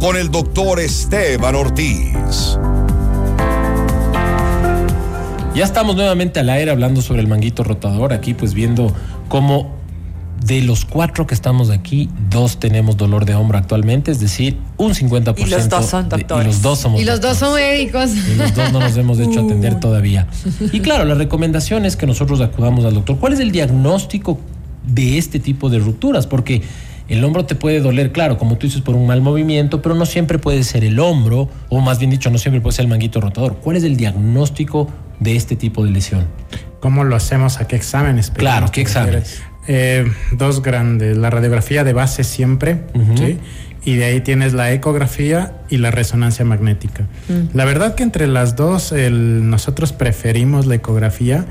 con 0.00 0.16
el 0.16 0.30
doctor 0.30 0.80
Esteban 0.80 1.54
Ortiz. 1.54 2.58
Ya 5.54 5.64
estamos 5.64 5.94
nuevamente 5.94 6.40
al 6.40 6.48
aire 6.48 6.70
hablando 6.70 7.02
sobre 7.02 7.20
el 7.20 7.28
manguito 7.28 7.62
rotador, 7.64 8.12
aquí 8.12 8.32
pues 8.34 8.54
viendo 8.54 8.92
cómo 9.28 9.74
de 10.44 10.62
los 10.62 10.84
cuatro 10.84 11.26
que 11.26 11.34
estamos 11.34 11.70
aquí, 11.70 12.08
dos 12.30 12.58
tenemos 12.58 12.96
dolor 12.96 13.24
de 13.24 13.34
hombro 13.34 13.58
actualmente, 13.58 14.10
es 14.10 14.20
decir, 14.20 14.58
un 14.78 14.94
50%. 14.94 15.34
Y 15.38 15.46
los 15.46 15.68
dos 15.68 15.86
son 15.86 16.08
doctores. 16.08 16.44
y 16.44 16.48
los 16.48 16.62
dos 16.62 16.78
somos 16.78 17.00
Y 17.00 17.04
los 17.04 17.20
dos 17.20 17.36
son 17.36 17.54
médicos. 17.54 18.10
Y 18.14 18.36
los 18.36 18.54
dos 18.54 18.72
no 18.72 18.80
nos 18.80 18.96
hemos 18.96 19.18
hecho 19.20 19.40
atender 19.40 19.80
todavía. 19.80 20.26
Y 20.72 20.80
claro, 20.80 21.04
la 21.04 21.14
recomendación 21.14 21.84
es 21.84 21.96
que 21.96 22.06
nosotros 22.06 22.40
acudamos 22.40 22.84
al 22.84 22.94
doctor. 22.94 23.18
¿Cuál 23.18 23.34
es 23.34 23.40
el 23.40 23.52
diagnóstico 23.52 24.38
de 24.86 25.18
este 25.18 25.40
tipo 25.40 25.70
de 25.70 25.78
rupturas? 25.78 26.26
Porque 26.26 26.62
el 27.08 27.22
hombro 27.24 27.44
te 27.44 27.54
puede 27.54 27.80
doler, 27.80 28.12
claro, 28.12 28.38
como 28.38 28.56
tú 28.56 28.66
dices, 28.66 28.80
por 28.80 28.94
un 28.94 29.06
mal 29.06 29.20
movimiento, 29.20 29.82
pero 29.82 29.94
no 29.94 30.06
siempre 30.06 30.38
puede 30.38 30.62
ser 30.64 30.84
el 30.84 30.98
hombro, 30.98 31.48
o 31.68 31.80
más 31.80 31.98
bien 31.98 32.10
dicho, 32.10 32.30
no 32.30 32.38
siempre 32.38 32.60
puede 32.60 32.76
ser 32.76 32.84
el 32.84 32.90
manguito 32.90 33.20
rotador. 33.20 33.56
¿Cuál 33.56 33.76
es 33.76 33.84
el 33.84 33.96
diagnóstico 33.96 34.88
de 35.20 35.36
este 35.36 35.56
tipo 35.56 35.84
de 35.84 35.90
lesión? 35.90 36.26
¿Cómo 36.80 37.04
lo 37.04 37.16
hacemos? 37.16 37.60
¿A 37.60 37.66
qué 37.66 37.76
exámenes? 37.76 38.30
Claro, 38.30 38.66
¿qué 38.72 38.80
exámenes? 38.80 39.42
Eh, 39.66 40.10
dos 40.32 40.62
grandes, 40.62 41.16
la 41.16 41.30
radiografía 41.30 41.84
de 41.84 41.92
base 41.92 42.24
siempre, 42.24 42.82
¿sí? 43.16 43.38
y 43.84 43.96
de 43.96 44.04
ahí 44.06 44.20
tienes 44.20 44.54
la 44.54 44.72
ecografía 44.72 45.54
y 45.68 45.76
la 45.76 45.90
resonancia 45.90 46.44
magnética. 46.44 47.04
Mm. 47.28 47.56
La 47.56 47.64
verdad 47.64 47.94
que 47.94 48.02
entre 48.02 48.26
las 48.26 48.56
dos 48.56 48.92
nosotros 48.92 49.92
preferimos 49.92 50.66
la 50.66 50.76
ecografía 50.76 51.44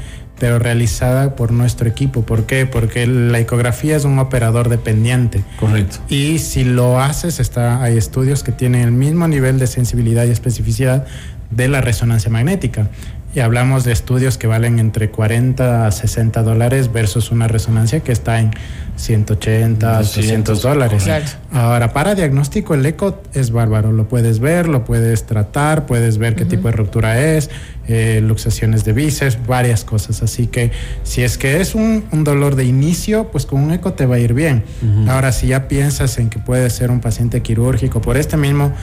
pero 0.44 0.60
realizada 0.60 1.38
por 1.38 1.54
nuestro 1.54 1.88
equipo. 1.88 2.24
¿Por 2.24 2.46
qué? 2.46 2.66
Porque 2.66 3.08
la 3.08 3.40
ecografía 3.40 3.96
es 3.96 4.04
un 4.04 4.20
operador 4.20 4.68
dependiente. 4.68 5.42
Correcto. 5.58 6.00
Y 6.10 6.40
si 6.40 6.66
lo 6.66 7.00
haces, 7.00 7.40
está, 7.40 7.82
hay 7.82 7.98
estudios 7.98 8.44
que 8.44 8.52
tienen 8.52 8.82
el 8.82 8.92
mismo 8.92 9.26
nivel 9.30 9.58
de 9.58 9.68
sensibilidad 9.68 10.26
y 10.26 10.32
especificidad 10.32 11.06
de 11.50 11.70
la 11.70 11.80
resonancia 11.80 12.30
magnética. 12.30 12.90
Y 13.36 13.40
hablamos 13.40 13.84
de 13.84 13.92
estudios 13.92 14.38
que 14.38 14.46
valen 14.46 14.78
entre 14.78 15.10
40 15.10 15.88
a 15.88 15.92
60 15.92 16.44
dólares 16.44 16.92
versus 16.92 17.32
una 17.32 17.48
resonancia 17.48 18.02
que 18.02 18.12
está 18.12 18.40
en 18.40 18.52
180, 18.96 19.98
200 19.98 20.62
dólares. 20.62 21.06
Ahora, 21.52 21.94
para 21.94 22.14
diagnóstico, 22.14 22.76
el 22.76 22.86
eco 22.86 23.24
es 23.34 23.52
bárbaro. 23.52 23.92
Lo 23.92 24.08
puedes 24.08 24.40
ver, 24.40 24.68
lo 24.68 24.86
puedes 24.86 25.26
tratar, 25.26 25.88
puedes 25.88 26.20
ver 26.20 26.36
qué 26.36 26.46
tipo 26.46 26.68
de 26.68 26.74
ruptura 26.74 27.20
es, 27.20 27.50
eh, 27.88 28.22
luxaciones 28.24 28.86
de 28.86 28.94
bíceps, 28.94 29.40
varias 29.48 29.84
cosas. 29.84 30.22
Así 30.22 30.46
que 30.46 30.72
si 31.04 31.24
es 31.24 31.40
que 31.40 31.60
es 31.60 31.74
un, 31.74 32.04
dolor 32.24 32.56
de 32.56 32.66
inicio, 32.66 33.32
pues 33.32 33.48
con 33.48 33.62
un 33.62 33.72
eco 33.72 33.94
te 33.94 34.06
va 34.06 34.16
a 34.16 34.20
ir 34.20 34.34
bien. 34.34 34.64
Ahora, 35.08 35.32
si 35.32 35.48
ya 35.48 35.68
piensas 35.68 36.20
en 36.20 36.30
que 36.30 36.38
puede 36.38 36.70
ser 36.70 36.92
un 36.92 37.02
paciente 37.02 37.42
quirúrgico 37.42 38.00
por 38.00 38.16
este 38.16 38.38
mismo 38.38 38.74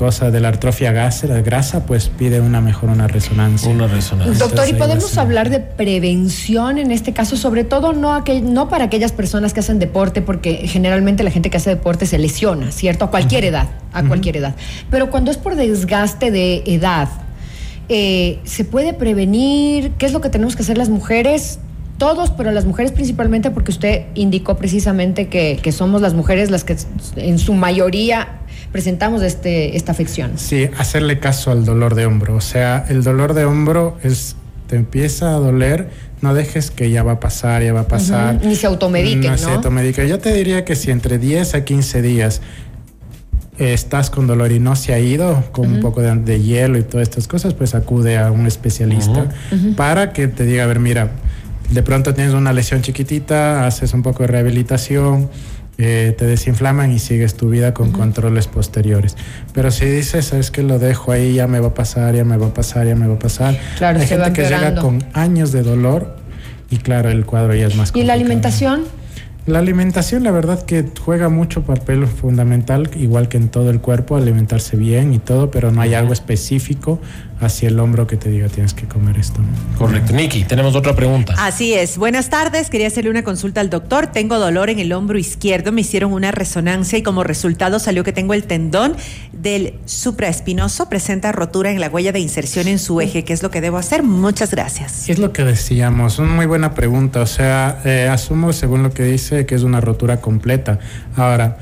cosa 0.00 0.30
de 0.30 0.40
la 0.40 0.48
artrofia 0.48 0.92
la 0.92 1.42
grasa, 1.42 1.84
pues 1.84 2.08
pide 2.08 2.40
una 2.40 2.62
mejor 2.62 2.88
una 2.88 3.06
resonancia. 3.06 3.68
Una 3.68 3.86
resonancia. 3.86 4.32
Doctor, 4.38 4.66
¿y 4.66 4.72
podemos 4.72 5.18
hablar 5.18 5.50
de 5.50 5.60
prevención 5.60 6.78
en 6.78 6.90
este 6.90 7.12
caso? 7.12 7.36
Sobre 7.36 7.64
todo 7.64 7.92
no, 7.92 8.24
no 8.42 8.68
para 8.70 8.84
aquellas 8.84 9.12
personas 9.12 9.52
que 9.52 9.60
hacen 9.60 9.78
deporte, 9.78 10.22
porque 10.22 10.66
generalmente 10.66 11.22
la 11.22 11.30
gente 11.30 11.50
que 11.50 11.58
hace 11.58 11.68
deporte 11.68 12.06
se 12.06 12.16
lesiona, 12.16 12.72
¿cierto? 12.72 13.04
A 13.04 13.10
cualquier 13.10 13.44
edad, 13.44 13.68
a 13.92 14.02
cualquier 14.02 14.38
edad. 14.38 14.54
Pero 14.90 15.10
cuando 15.10 15.30
es 15.30 15.36
por 15.36 15.54
desgaste 15.54 16.30
de 16.30 16.62
edad, 16.64 17.10
eh, 17.90 18.38
¿se 18.44 18.64
puede 18.64 18.94
prevenir? 18.94 19.90
¿Qué 19.98 20.06
es 20.06 20.14
lo 20.14 20.22
que 20.22 20.30
tenemos 20.30 20.56
que 20.56 20.62
hacer 20.62 20.78
las 20.78 20.88
mujeres? 20.88 21.58
Todos, 22.00 22.30
pero 22.30 22.50
las 22.50 22.64
mujeres 22.64 22.92
principalmente, 22.92 23.50
porque 23.50 23.70
usted 23.70 24.06
indicó 24.14 24.56
precisamente 24.56 25.28
que, 25.28 25.60
que, 25.62 25.70
somos 25.70 26.00
las 26.00 26.14
mujeres 26.14 26.50
las 26.50 26.64
que 26.64 26.74
en 27.16 27.38
su 27.38 27.52
mayoría 27.52 28.40
presentamos 28.72 29.22
este, 29.22 29.76
esta 29.76 29.92
afección. 29.92 30.32
Sí, 30.36 30.70
hacerle 30.78 31.20
caso 31.20 31.50
al 31.50 31.66
dolor 31.66 31.94
de 31.94 32.06
hombro. 32.06 32.36
O 32.36 32.40
sea, 32.40 32.86
el 32.88 33.04
dolor 33.04 33.34
de 33.34 33.44
hombro 33.44 33.98
es, 34.02 34.34
te 34.66 34.76
empieza 34.76 35.34
a 35.34 35.38
doler, 35.38 35.90
no 36.22 36.32
dejes 36.32 36.70
que 36.70 36.90
ya 36.90 37.02
va 37.02 37.12
a 37.12 37.20
pasar, 37.20 37.62
ya 37.62 37.74
va 37.74 37.80
a 37.80 37.88
pasar. 37.88 38.40
Ni 38.42 38.56
se 38.56 38.66
automedique, 38.66 39.26
¿no? 39.26 39.32
No 39.32 39.38
se 39.38 39.50
automedique. 39.50 40.08
Yo 40.08 40.18
te 40.18 40.32
diría 40.32 40.64
que 40.64 40.76
si 40.76 40.90
entre 40.90 41.18
10 41.18 41.54
a 41.54 41.64
15 41.64 42.00
días 42.00 42.40
estás 43.58 44.08
con 44.08 44.26
dolor 44.26 44.52
y 44.52 44.58
no 44.58 44.74
se 44.74 44.94
ha 44.94 44.98
ido, 44.98 45.44
con 45.52 45.70
un 45.70 45.80
poco 45.80 46.00
de, 46.00 46.40
hielo 46.40 46.78
y 46.78 46.82
todas 46.82 47.08
estas 47.08 47.28
cosas, 47.28 47.52
pues 47.52 47.74
acude 47.74 48.16
a 48.16 48.30
un 48.30 48.46
especialista 48.46 49.26
para 49.76 50.14
que 50.14 50.28
te 50.28 50.46
diga, 50.46 50.64
a 50.64 50.66
ver, 50.66 50.78
mira, 50.78 51.10
de 51.70 51.82
pronto 51.82 52.14
tienes 52.14 52.34
una 52.34 52.52
lesión 52.52 52.82
chiquitita, 52.82 53.66
haces 53.66 53.94
un 53.94 54.02
poco 54.02 54.24
de 54.24 54.28
rehabilitación, 54.28 55.30
eh, 55.78 56.14
te 56.18 56.26
desinflaman 56.26 56.92
y 56.92 56.98
sigues 56.98 57.34
tu 57.36 57.48
vida 57.48 57.72
con 57.72 57.92
controles 57.92 58.48
posteriores. 58.48 59.16
Pero 59.54 59.70
si 59.70 59.86
dices, 59.86 60.26
sabes 60.26 60.50
que 60.50 60.62
lo 60.62 60.78
dejo 60.78 61.12
ahí, 61.12 61.34
ya 61.34 61.46
me 61.46 61.60
va 61.60 61.68
a 61.68 61.74
pasar, 61.74 62.14
ya 62.14 62.24
me 62.24 62.36
va 62.36 62.48
a 62.48 62.54
pasar, 62.54 62.86
ya 62.86 62.96
me 62.96 63.06
va 63.06 63.14
a 63.14 63.18
pasar. 63.18 63.58
Claro, 63.78 64.00
Hay 64.00 64.06
gente 64.06 64.32
que 64.32 64.42
llega 64.42 64.74
con 64.74 65.02
años 65.14 65.52
de 65.52 65.62
dolor 65.62 66.16
y 66.70 66.76
claro, 66.78 67.08
el 67.10 67.24
cuadro 67.24 67.54
ya 67.54 67.66
es 67.66 67.76
más 67.76 67.92
complicado. 67.92 68.02
¿Y 68.02 68.06
la 68.06 68.12
alimentación? 68.12 68.82
La 69.46 69.58
alimentación, 69.58 70.22
la 70.22 70.30
verdad 70.32 70.62
que 70.62 70.84
juega 71.02 71.30
mucho 71.30 71.62
papel 71.62 72.06
fundamental, 72.06 72.90
igual 72.96 73.28
que 73.28 73.38
en 73.38 73.48
todo 73.48 73.70
el 73.70 73.80
cuerpo, 73.80 74.16
alimentarse 74.16 74.76
bien 74.76 75.14
y 75.14 75.18
todo, 75.18 75.50
pero 75.50 75.72
no 75.72 75.80
hay 75.80 75.94
algo 75.94 76.12
específico 76.12 77.00
hacia 77.40 77.68
el 77.68 77.78
hombro 77.80 78.06
que 78.06 78.16
te 78.16 78.28
diga 78.30 78.48
tienes 78.48 78.74
que 78.74 78.86
comer 78.86 79.18
esto. 79.18 79.40
Correcto. 79.78 80.12
Niki, 80.12 80.44
tenemos 80.44 80.76
otra 80.76 80.94
pregunta. 80.94 81.34
Así 81.38 81.74
es. 81.74 81.96
Buenas 81.96 82.28
tardes. 82.30 82.70
Quería 82.70 82.86
hacerle 82.86 83.10
una 83.10 83.24
consulta 83.24 83.60
al 83.60 83.70
doctor. 83.70 84.08
Tengo 84.08 84.38
dolor 84.38 84.70
en 84.70 84.78
el 84.78 84.92
hombro 84.92 85.18
izquierdo. 85.18 85.72
Me 85.72 85.80
hicieron 85.80 86.12
una 86.12 86.30
resonancia 86.30 86.98
y 86.98 87.02
como 87.02 87.24
resultado 87.24 87.78
salió 87.78 88.04
que 88.04 88.12
tengo 88.12 88.34
el 88.34 88.44
tendón 88.44 88.96
del 89.32 89.74
supraespinoso. 89.86 90.88
Presenta 90.88 91.32
rotura 91.32 91.70
en 91.70 91.80
la 91.80 91.88
huella 91.88 92.12
de 92.12 92.20
inserción 92.20 92.68
en 92.68 92.78
su 92.78 93.00
eje. 93.00 93.24
¿Qué 93.24 93.32
es 93.32 93.42
lo 93.42 93.50
que 93.50 93.60
debo 93.60 93.78
hacer? 93.78 94.02
Muchas 94.02 94.50
gracias. 94.50 95.08
Es 95.08 95.18
lo 95.18 95.32
que 95.32 95.44
decíamos. 95.44 96.18
Una 96.18 96.32
muy 96.32 96.46
buena 96.46 96.74
pregunta. 96.74 97.20
O 97.20 97.26
sea, 97.26 97.80
eh, 97.84 98.08
asumo 98.10 98.52
según 98.52 98.82
lo 98.82 98.92
que 98.92 99.04
dice 99.04 99.46
que 99.46 99.54
es 99.54 99.62
una 99.62 99.80
rotura 99.80 100.20
completa. 100.20 100.78
Ahora, 101.16 101.58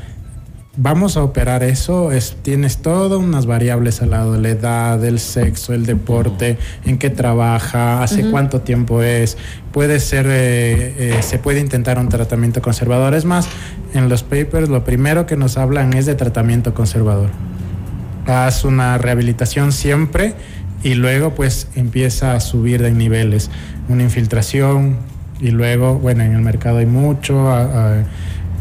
vamos 0.80 1.16
a 1.16 1.24
operar 1.24 1.64
eso, 1.64 2.12
es, 2.12 2.36
tienes 2.42 2.78
todas 2.78 3.18
unas 3.18 3.46
variables 3.46 4.00
al 4.00 4.10
lado, 4.10 4.40
la 4.40 4.50
edad, 4.50 5.04
el 5.04 5.18
sexo, 5.18 5.74
el 5.74 5.84
deporte, 5.84 6.56
en 6.84 6.98
qué 6.98 7.10
trabaja, 7.10 8.02
hace 8.02 8.30
cuánto 8.30 8.60
tiempo 8.60 9.02
es, 9.02 9.36
puede 9.72 9.98
ser, 9.98 10.26
eh, 10.28 10.94
eh, 11.18 11.22
se 11.22 11.38
puede 11.38 11.58
intentar 11.58 11.98
un 11.98 12.08
tratamiento 12.08 12.62
conservador. 12.62 13.14
Es 13.14 13.24
más, 13.24 13.48
en 13.92 14.08
los 14.08 14.22
papers 14.22 14.68
lo 14.68 14.84
primero 14.84 15.26
que 15.26 15.36
nos 15.36 15.58
hablan 15.58 15.94
es 15.94 16.06
de 16.06 16.14
tratamiento 16.14 16.74
conservador. 16.74 17.30
Haz 18.26 18.64
una 18.64 18.98
rehabilitación 18.98 19.72
siempre 19.72 20.34
y 20.84 20.94
luego 20.94 21.34
pues 21.34 21.66
empieza 21.74 22.34
a 22.34 22.40
subir 22.40 22.82
de 22.82 22.92
niveles, 22.92 23.50
una 23.88 24.04
infiltración 24.04 24.96
y 25.40 25.50
luego, 25.50 25.98
bueno, 25.98 26.22
en 26.22 26.34
el 26.34 26.42
mercado 26.42 26.78
hay 26.78 26.86
mucho 26.86 27.52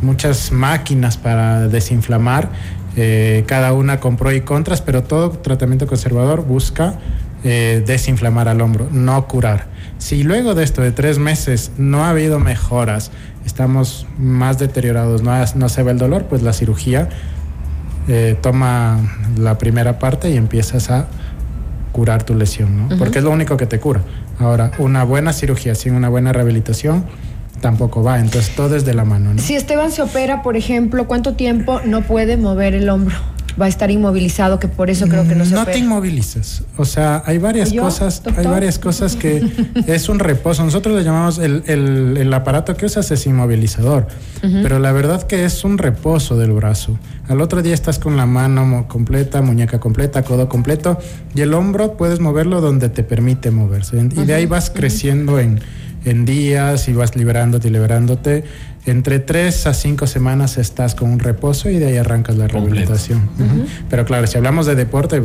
muchas 0.02 0.52
máquinas 0.52 1.18
para 1.18 1.68
desinflamar, 1.68 2.50
eh, 2.96 3.44
cada 3.48 3.74
una 3.74 4.00
con 4.00 4.18
pros 4.18 4.34
y 4.34 4.42
contras, 4.42 4.82
pero 4.82 5.04
todo 5.04 5.32
tratamiento 5.32 5.88
conservador 5.88 6.46
busca 6.46 6.96
eh, 7.44 7.84
desinflamar 7.86 8.48
al 8.48 8.62
hombro, 8.62 8.88
no 8.92 9.28
curar. 9.28 9.68
Si 10.00 10.24
luego 10.24 10.56
de 10.56 10.64
esto 10.64 10.82
de 10.82 10.92
tres 10.92 11.20
meses 11.20 11.72
no 11.78 12.04
ha 12.06 12.10
habido 12.10 12.40
mejoras, 12.40 13.12
estamos 13.46 14.08
más 14.18 14.58
deteriorados, 14.58 15.22
no, 15.22 15.34
no 15.56 15.70
se 15.70 15.84
ve 15.84 15.92
el 15.92 15.98
dolor, 15.98 16.26
pues 16.26 16.42
la 16.42 16.54
cirugía 16.54 17.10
eh, 18.08 18.38
toma 18.42 19.00
la 19.38 19.58
primera 19.58 20.00
parte 20.00 20.30
y 20.30 20.38
empiezas 20.38 20.90
a 20.90 21.08
curar 21.92 22.24
tu 22.24 22.36
lesión, 22.36 22.90
¿no? 22.90 22.98
Porque 22.98 23.20
es 23.20 23.24
lo 23.24 23.32
único 23.32 23.58
que 23.58 23.66
te 23.66 23.80
cura. 23.80 24.02
Ahora, 24.40 24.72
una 24.78 25.04
buena 25.04 25.34
cirugía 25.34 25.74
sin 25.76 25.94
una 25.96 26.10
buena 26.10 26.32
rehabilitación 26.32 27.06
tampoco 27.62 28.04
va. 28.04 28.20
Entonces 28.20 28.56
todo 28.56 28.76
es 28.76 28.86
de 28.86 28.94
la 28.94 29.06
mano. 29.06 29.34
¿no? 29.34 29.42
Si 29.42 29.56
Esteban 29.56 29.92
se 29.92 30.02
opera, 30.02 30.42
por 30.42 30.58
ejemplo, 30.58 31.08
¿cuánto 31.08 31.34
tiempo 31.34 31.82
no 31.86 32.02
puede 32.02 32.38
mover 32.38 32.74
el 32.76 32.90
hombro? 32.90 33.16
Va 33.60 33.66
a 33.66 33.70
estar 33.70 33.90
inmovilizado, 33.90 34.60
que 34.60 34.68
por 34.68 34.92
eso 34.92 35.08
creo 35.08 35.28
que 35.28 35.34
no 35.34 35.44
se 35.44 35.56
No 35.56 35.66
te 35.66 35.80
inmovilizas. 35.80 36.64
O 36.78 36.86
sea, 36.86 37.24
hay 37.26 37.40
varias 37.40 37.74
cosas, 37.74 38.22
hay 38.38 38.46
varias 38.46 38.78
cosas 38.78 39.16
que 39.16 39.42
es 39.88 40.10
un 40.10 40.20
reposo. 40.20 40.64
Nosotros 40.64 40.96
le 40.96 41.04
llamamos 41.04 41.40
el, 41.40 41.64
el, 41.66 42.34
aparato 42.36 42.76
que 42.76 42.86
usas 42.86 43.10
es 43.10 43.26
inmovilizador, 43.26 44.06
pero 44.42 44.78
la 44.78 44.92
verdad 44.92 45.24
que 45.24 45.44
es 45.44 45.64
un 45.64 45.80
reposo 45.80 46.38
del 46.38 46.52
brazo. 46.52 47.00
Al 47.30 47.42
otro 47.42 47.64
día 47.64 47.74
estás 47.74 47.98
con 47.98 48.16
la 48.16 48.28
mano 48.28 48.86
completa, 48.88 49.42
muñeca 49.42 49.80
completa, 49.80 50.22
codo 50.22 50.48
completo, 50.48 51.00
y 51.34 51.42
el 51.42 51.56
hombro 51.56 51.98
puedes 51.98 52.20
moverlo 52.20 52.62
donde 52.62 52.90
te 52.90 53.02
permite 53.02 53.50
moverse. 53.50 53.98
Y 53.98 54.24
de 54.26 54.36
ahí 54.36 54.46
vas 54.46 54.70
creciendo 54.70 55.40
en 55.40 55.62
en 56.10 56.26
días 56.26 56.88
y 56.88 56.94
vas 56.94 57.16
liberándote 57.16 57.68
y 57.68 57.72
liberándote. 57.72 58.44
Entre 58.86 59.20
tres 59.20 59.68
a 59.68 59.74
cinco 59.74 60.08
semanas 60.08 60.58
estás 60.58 60.96
con 60.96 61.12
un 61.12 61.20
reposo 61.20 61.70
y 61.70 61.78
de 61.78 61.88
ahí 61.88 61.98
arrancas 61.98 62.38
la 62.38 62.48
rehabilitación. 62.48 63.30
Pero 63.90 64.06
claro, 64.06 64.28
si 64.28 64.38
hablamos 64.38 64.66
de 64.66 64.76
deporte, 64.76 65.22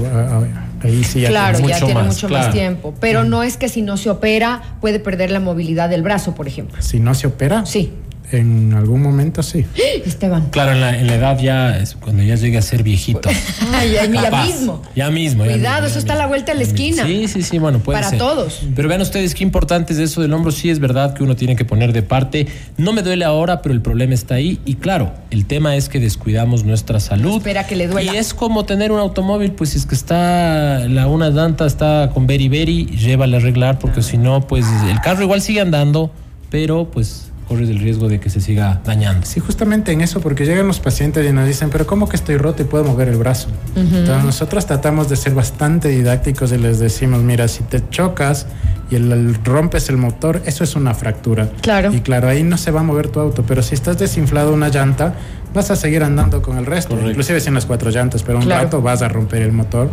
ahí 0.83 1.05
sí 1.05 1.21
ya 1.21 1.29
claro, 1.29 1.61
ya 1.61 1.79
tiene 1.79 2.03
mucho 2.03 2.29
más 2.29 2.53
tiempo. 2.53 2.93
Pero 3.01 3.25
no 3.25 3.43
es 3.43 3.57
que 3.57 3.69
si 3.69 3.83
no 3.83 3.97
se 3.97 4.11
opera 4.11 4.62
puede 4.81 4.99
perder 4.99 5.31
la 5.31 5.41
movilidad 5.41 5.89
del 5.89 6.03
brazo, 6.03 6.35
por 6.35 6.49
ejemplo. 6.49 6.83
Si 6.83 6.99
no 6.99 7.15
se 7.15 7.29
opera. 7.29 7.65
Sí. 7.65 7.93
En 8.33 8.73
algún 8.73 9.03
momento 9.03 9.43
sí. 9.43 9.67
Esteban. 10.07 10.49
Claro, 10.51 10.73
en 10.73 10.81
la, 10.81 10.99
en 10.99 11.07
la 11.07 11.15
edad 11.17 11.39
ya, 11.39 11.77
es 11.79 11.95
cuando 11.95 12.23
ya 12.23 12.35
llegue 12.35 12.57
a 12.57 12.62
ser 12.62 12.83
viejito. 12.83 13.29
Ay, 13.73 13.93
ya, 13.93 14.09
mismo. 14.45 14.83
Ya 14.97 15.11
mismo. 15.11 15.45
Cuidado, 15.45 15.87
eso 15.87 15.99
está 15.99 16.15
a 16.15 16.17
la 16.17 16.27
vuelta 16.27 16.53
de 16.53 16.59
la 16.59 16.65
esquina. 16.65 17.05
Sí, 17.05 17.29
sí, 17.29 17.43
sí, 17.43 17.59
bueno, 17.59 17.81
puede 17.81 18.01
Para 18.01 18.17
todos. 18.17 18.62
Pero 18.75 18.89
vean 18.89 19.03
ustedes 19.03 19.35
qué 19.35 19.45
importante 19.45 19.93
es 19.93 19.99
eso 19.99 20.23
del 20.23 20.33
hombro. 20.33 20.51
Sí, 20.51 20.71
es 20.71 20.79
verdad 20.79 21.15
que 21.15 21.23
uno 21.23 21.37
tiene 21.37 21.57
que 21.57 21.65
poner 21.65 21.93
de 21.93 22.03
parte. 22.03 22.47
No 22.79 22.92
me 22.92 23.03
duele 23.03 23.25
ahora, 23.25 23.61
pero 23.61 23.75
el 23.75 23.83
problema 23.83 24.14
está 24.14 24.37
ahí. 24.37 24.61
Y 24.64 24.77
claro, 24.77 25.12
el 25.31 25.47
tema 25.47 25.77
es 25.77 25.88
que 25.88 26.01
descuidamos 26.01 26.64
nuestra 26.64 27.01
salud. 27.01 27.37
Espera 27.37 27.66
que 27.66 27.77
le 27.77 27.88
duela. 27.88 28.14
Y 28.14 28.16
es 28.16 28.33
como 28.33 28.64
tener 28.64 28.92
un 28.92 28.99
automóvil, 28.99 29.53
pues 29.53 29.71
si 29.71 29.79
es 29.79 29.87
que 29.87 29.95
está, 29.95 30.88
la 30.88 31.07
una 31.07 31.29
llanta 31.31 31.66
está 31.66 32.11
con 32.14 32.27
beri 32.27 32.49
beri, 32.49 32.87
llévala 32.87 33.37
a 33.37 33.40
arreglar, 33.40 33.79
porque 33.79 34.03
si 34.03 34.16
no, 34.16 34.47
pues 34.47 34.64
el 34.88 35.01
carro 35.01 35.23
igual 35.23 35.42
sigue 35.42 35.61
andando, 35.61 36.11
pero 36.51 36.90
pues 36.90 37.32
corres 37.48 37.68
el 37.68 37.78
riesgo 37.78 38.09
de 38.09 38.20
que 38.20 38.31
se 38.31 38.40
siga 38.40 38.81
dañando. 38.85 39.26
Sí, 39.26 39.40
justamente 39.40 39.92
en 39.92 40.00
eso, 40.00 40.20
porque 40.20 40.44
llegan 40.44 40.66
los 40.66 40.81
pacientes 40.81 41.28
y 41.28 41.33
nos 41.33 41.46
dicen, 41.46 41.70
pero 41.70 41.87
¿cómo 41.87 42.09
que 42.09 42.16
estoy 42.16 42.37
roto 42.37 42.62
y 42.62 42.66
puedo 42.66 42.85
mover 42.85 43.09
el 43.09 43.16
brazo? 43.16 43.48
Entonces 43.76 44.24
nosotros 44.24 44.66
tratamos 44.66 45.09
de 45.09 45.16
ser 45.16 45.35
bastante 45.35 45.88
didácticos 45.88 46.52
y 46.52 46.59
les 46.59 46.78
decimos, 46.78 47.22
mira, 47.22 47.48
si 47.48 47.62
te 47.64 47.83
chocas 47.90 48.46
y 48.90 48.96
el, 48.96 49.35
rompes 49.44 49.88
el 49.88 49.96
motor, 49.96 50.42
eso 50.46 50.64
es 50.64 50.76
una 50.76 50.94
fractura. 50.94 51.48
Claro. 51.61 51.92
Y 51.92 52.00
claro, 52.00 52.28
ahí 52.28 52.42
no 52.42 52.57
se 52.57 52.70
va 52.70 52.81
a 52.81 52.85
mover 52.85 53.09
tu 53.09 53.20
auto, 53.20 53.44
pero 53.46 53.62
si 53.62 53.74
estás 53.74 53.98
desinflado 53.98 54.52
una 54.52 54.68
llanta, 54.68 55.14
vas 55.55 55.70
a 55.70 55.76
seguir 55.76 56.02
andando 56.02 56.42
con 56.42 56.59
el 56.59 56.66
resto, 56.66 56.98
inclusive 57.09 57.40
sin 57.40 57.55
las 57.55 57.66
cuatro 57.66 57.90
llantas, 57.90 58.22
pero 58.22 58.38
un 58.38 58.48
rato 58.48 58.81
vas 58.81 59.02
a 59.02 59.09
romper 59.09 59.42
el 59.42 59.52
motor 59.52 59.90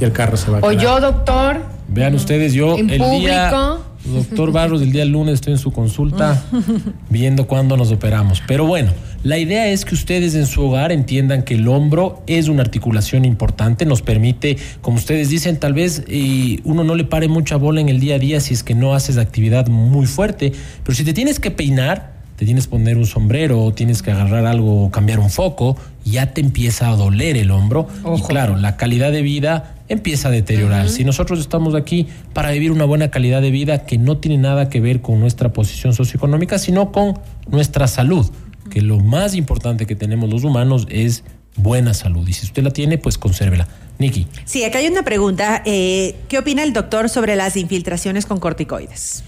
y 0.00 0.04
el 0.04 0.12
carro 0.12 0.36
se 0.36 0.50
va 0.50 0.58
a 0.58 0.60
O 0.62 0.72
yo, 0.72 1.00
doctor. 1.00 1.62
Vean 1.88 2.14
ustedes, 2.14 2.52
yo 2.52 2.76
el 2.76 2.88
día 2.88 3.78
Doctor 4.08 4.52
Barros, 4.52 4.82
el 4.82 4.92
día 4.92 5.04
lunes 5.04 5.34
estoy 5.34 5.52
en 5.52 5.58
su 5.58 5.72
consulta 5.72 6.42
viendo 7.10 7.46
cuándo 7.46 7.76
nos 7.76 7.92
operamos. 7.92 8.42
Pero 8.46 8.66
bueno, 8.66 8.92
la 9.22 9.38
idea 9.38 9.68
es 9.68 9.84
que 9.84 9.94
ustedes 9.94 10.34
en 10.34 10.46
su 10.46 10.62
hogar 10.62 10.92
entiendan 10.92 11.42
que 11.42 11.54
el 11.54 11.68
hombro 11.68 12.22
es 12.26 12.48
una 12.48 12.62
articulación 12.62 13.24
importante, 13.24 13.84
nos 13.84 14.02
permite, 14.02 14.56
como 14.80 14.96
ustedes 14.96 15.28
dicen, 15.28 15.58
tal 15.58 15.74
vez 15.74 16.04
eh, 16.08 16.60
uno 16.64 16.84
no 16.84 16.94
le 16.94 17.04
pare 17.04 17.28
mucha 17.28 17.56
bola 17.56 17.80
en 17.80 17.88
el 17.88 18.00
día 18.00 18.16
a 18.16 18.18
día 18.18 18.40
si 18.40 18.54
es 18.54 18.62
que 18.62 18.74
no 18.74 18.94
haces 18.94 19.18
actividad 19.18 19.68
muy 19.68 20.06
fuerte, 20.06 20.52
pero 20.84 20.94
si 20.94 21.04
te 21.04 21.12
tienes 21.12 21.40
que 21.40 21.50
peinar, 21.50 22.17
te 22.38 22.44
tienes 22.44 22.66
que 22.66 22.70
poner 22.70 22.96
un 22.96 23.04
sombrero 23.04 23.60
o 23.64 23.74
tienes 23.74 24.00
que 24.00 24.12
agarrar 24.12 24.46
algo 24.46 24.84
o 24.84 24.90
cambiar 24.92 25.18
un 25.18 25.28
foco, 25.28 25.76
ya 26.04 26.32
te 26.34 26.40
empieza 26.40 26.88
a 26.88 26.94
doler 26.94 27.36
el 27.36 27.50
hombro. 27.50 27.88
Y 28.16 28.22
claro, 28.22 28.56
la 28.56 28.76
calidad 28.76 29.10
de 29.10 29.22
vida 29.22 29.74
empieza 29.88 30.28
a 30.28 30.30
deteriorar. 30.30 30.88
Si 30.88 31.04
nosotros 31.04 31.40
estamos 31.40 31.74
aquí 31.74 32.06
para 32.34 32.52
vivir 32.52 32.70
una 32.70 32.84
buena 32.84 33.10
calidad 33.10 33.42
de 33.42 33.50
vida 33.50 33.84
que 33.86 33.98
no 33.98 34.18
tiene 34.18 34.38
nada 34.38 34.68
que 34.68 34.80
ver 34.80 35.02
con 35.02 35.18
nuestra 35.18 35.52
posición 35.52 35.94
socioeconómica, 35.94 36.60
sino 36.60 36.92
con 36.92 37.18
nuestra 37.48 37.88
salud, 37.88 38.30
que 38.70 38.82
lo 38.82 39.00
más 39.00 39.34
importante 39.34 39.86
que 39.86 39.96
tenemos 39.96 40.30
los 40.30 40.44
humanos 40.44 40.86
es 40.90 41.24
buena 41.56 41.92
salud. 41.92 42.28
Y 42.28 42.34
si 42.34 42.46
usted 42.46 42.62
la 42.62 42.70
tiene, 42.70 42.98
pues 42.98 43.18
consérvela. 43.18 43.66
Niki. 43.98 44.28
Sí, 44.44 44.62
acá 44.62 44.78
hay 44.78 44.86
una 44.86 45.02
pregunta. 45.02 45.60
Eh, 45.66 46.14
¿Qué 46.28 46.38
opina 46.38 46.62
el 46.62 46.72
doctor 46.72 47.08
sobre 47.08 47.34
las 47.34 47.56
infiltraciones 47.56 48.26
con 48.26 48.38
corticoides? 48.38 49.24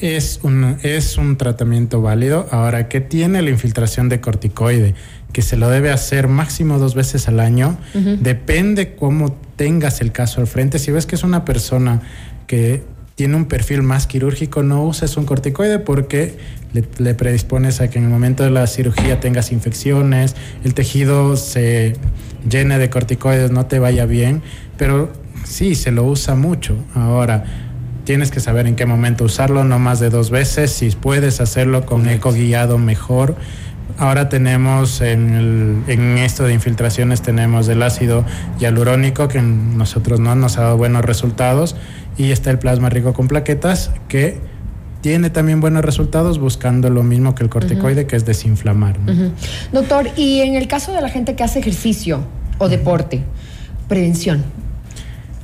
Es 0.00 0.40
un, 0.42 0.78
es 0.82 1.18
un 1.18 1.36
tratamiento 1.36 2.00
válido. 2.00 2.46
Ahora, 2.50 2.88
¿qué 2.88 3.00
tiene 3.00 3.42
la 3.42 3.50
infiltración 3.50 4.08
de 4.08 4.20
corticoide? 4.20 4.94
Que 5.32 5.42
se 5.42 5.56
lo 5.56 5.68
debe 5.68 5.90
hacer 5.90 6.28
máximo 6.28 6.78
dos 6.78 6.94
veces 6.94 7.28
al 7.28 7.40
año. 7.40 7.76
Depende 7.94 8.94
cómo 8.94 9.36
tengas 9.56 10.00
el 10.00 10.12
caso 10.12 10.40
al 10.40 10.46
frente. 10.46 10.78
Si 10.78 10.92
ves 10.92 11.06
que 11.06 11.16
es 11.16 11.24
una 11.24 11.44
persona 11.44 12.00
que 12.46 12.82
tiene 13.16 13.34
un 13.34 13.46
perfil 13.46 13.82
más 13.82 14.06
quirúrgico, 14.06 14.62
no 14.62 14.84
uses 14.84 15.16
un 15.16 15.24
corticoide 15.24 15.80
porque 15.80 16.38
le, 16.72 17.14
predispones 17.14 17.80
a 17.80 17.90
que 17.90 17.98
en 17.98 18.04
el 18.04 18.10
momento 18.10 18.44
de 18.44 18.50
la 18.50 18.66
cirugía 18.68 19.18
tengas 19.18 19.50
infecciones, 19.50 20.36
el 20.62 20.74
tejido 20.74 21.36
se 21.36 21.94
llene 22.48 22.78
de 22.78 22.88
corticoides, 22.90 23.50
no 23.50 23.66
te 23.66 23.80
vaya 23.80 24.06
bien. 24.06 24.42
Pero 24.76 25.12
sí, 25.44 25.74
se 25.74 25.90
lo 25.90 26.04
usa 26.04 26.36
mucho. 26.36 26.76
Ahora, 26.94 27.67
tienes 28.08 28.30
que 28.30 28.40
saber 28.40 28.66
en 28.66 28.74
qué 28.74 28.86
momento 28.86 29.24
usarlo, 29.24 29.64
no 29.64 29.78
más 29.78 30.00
de 30.00 30.08
dos 30.08 30.30
veces. 30.30 30.70
Si 30.70 30.88
puedes 30.92 31.42
hacerlo 31.42 31.84
con 31.84 32.08
eco 32.08 32.32
guiado, 32.32 32.78
mejor. 32.78 33.36
Ahora 33.98 34.30
tenemos 34.30 35.02
en, 35.02 35.84
esto 36.16 36.44
de 36.44 36.54
infiltraciones 36.54 37.20
tenemos 37.20 37.68
el 37.68 37.82
ácido 37.82 38.24
hialurónico 38.58 39.28
que 39.28 39.42
nosotros 39.42 40.20
no 40.20 40.34
nos 40.34 40.56
ha 40.56 40.62
dado 40.62 40.78
buenos 40.78 41.04
resultados 41.04 41.76
y 42.16 42.30
está 42.30 42.50
el 42.50 42.58
plasma 42.58 42.88
rico 42.88 43.12
con 43.12 43.28
plaquetas 43.28 43.90
que 44.08 44.40
tiene 45.02 45.28
también 45.28 45.60
buenos 45.60 45.84
resultados 45.84 46.38
buscando 46.38 46.88
lo 46.88 47.02
mismo 47.02 47.34
que 47.34 47.42
el 47.42 47.50
corticoide 47.50 48.06
que 48.06 48.16
es 48.16 48.24
desinflamar. 48.24 48.96
Doctor, 49.70 50.08
y 50.16 50.40
en 50.40 50.54
el 50.54 50.66
caso 50.66 50.92
de 50.92 51.02
la 51.02 51.10
gente 51.10 51.36
que 51.36 51.44
hace 51.44 51.58
ejercicio 51.58 52.22
o 52.56 52.70
deporte, 52.70 53.22
prevención, 53.86 54.44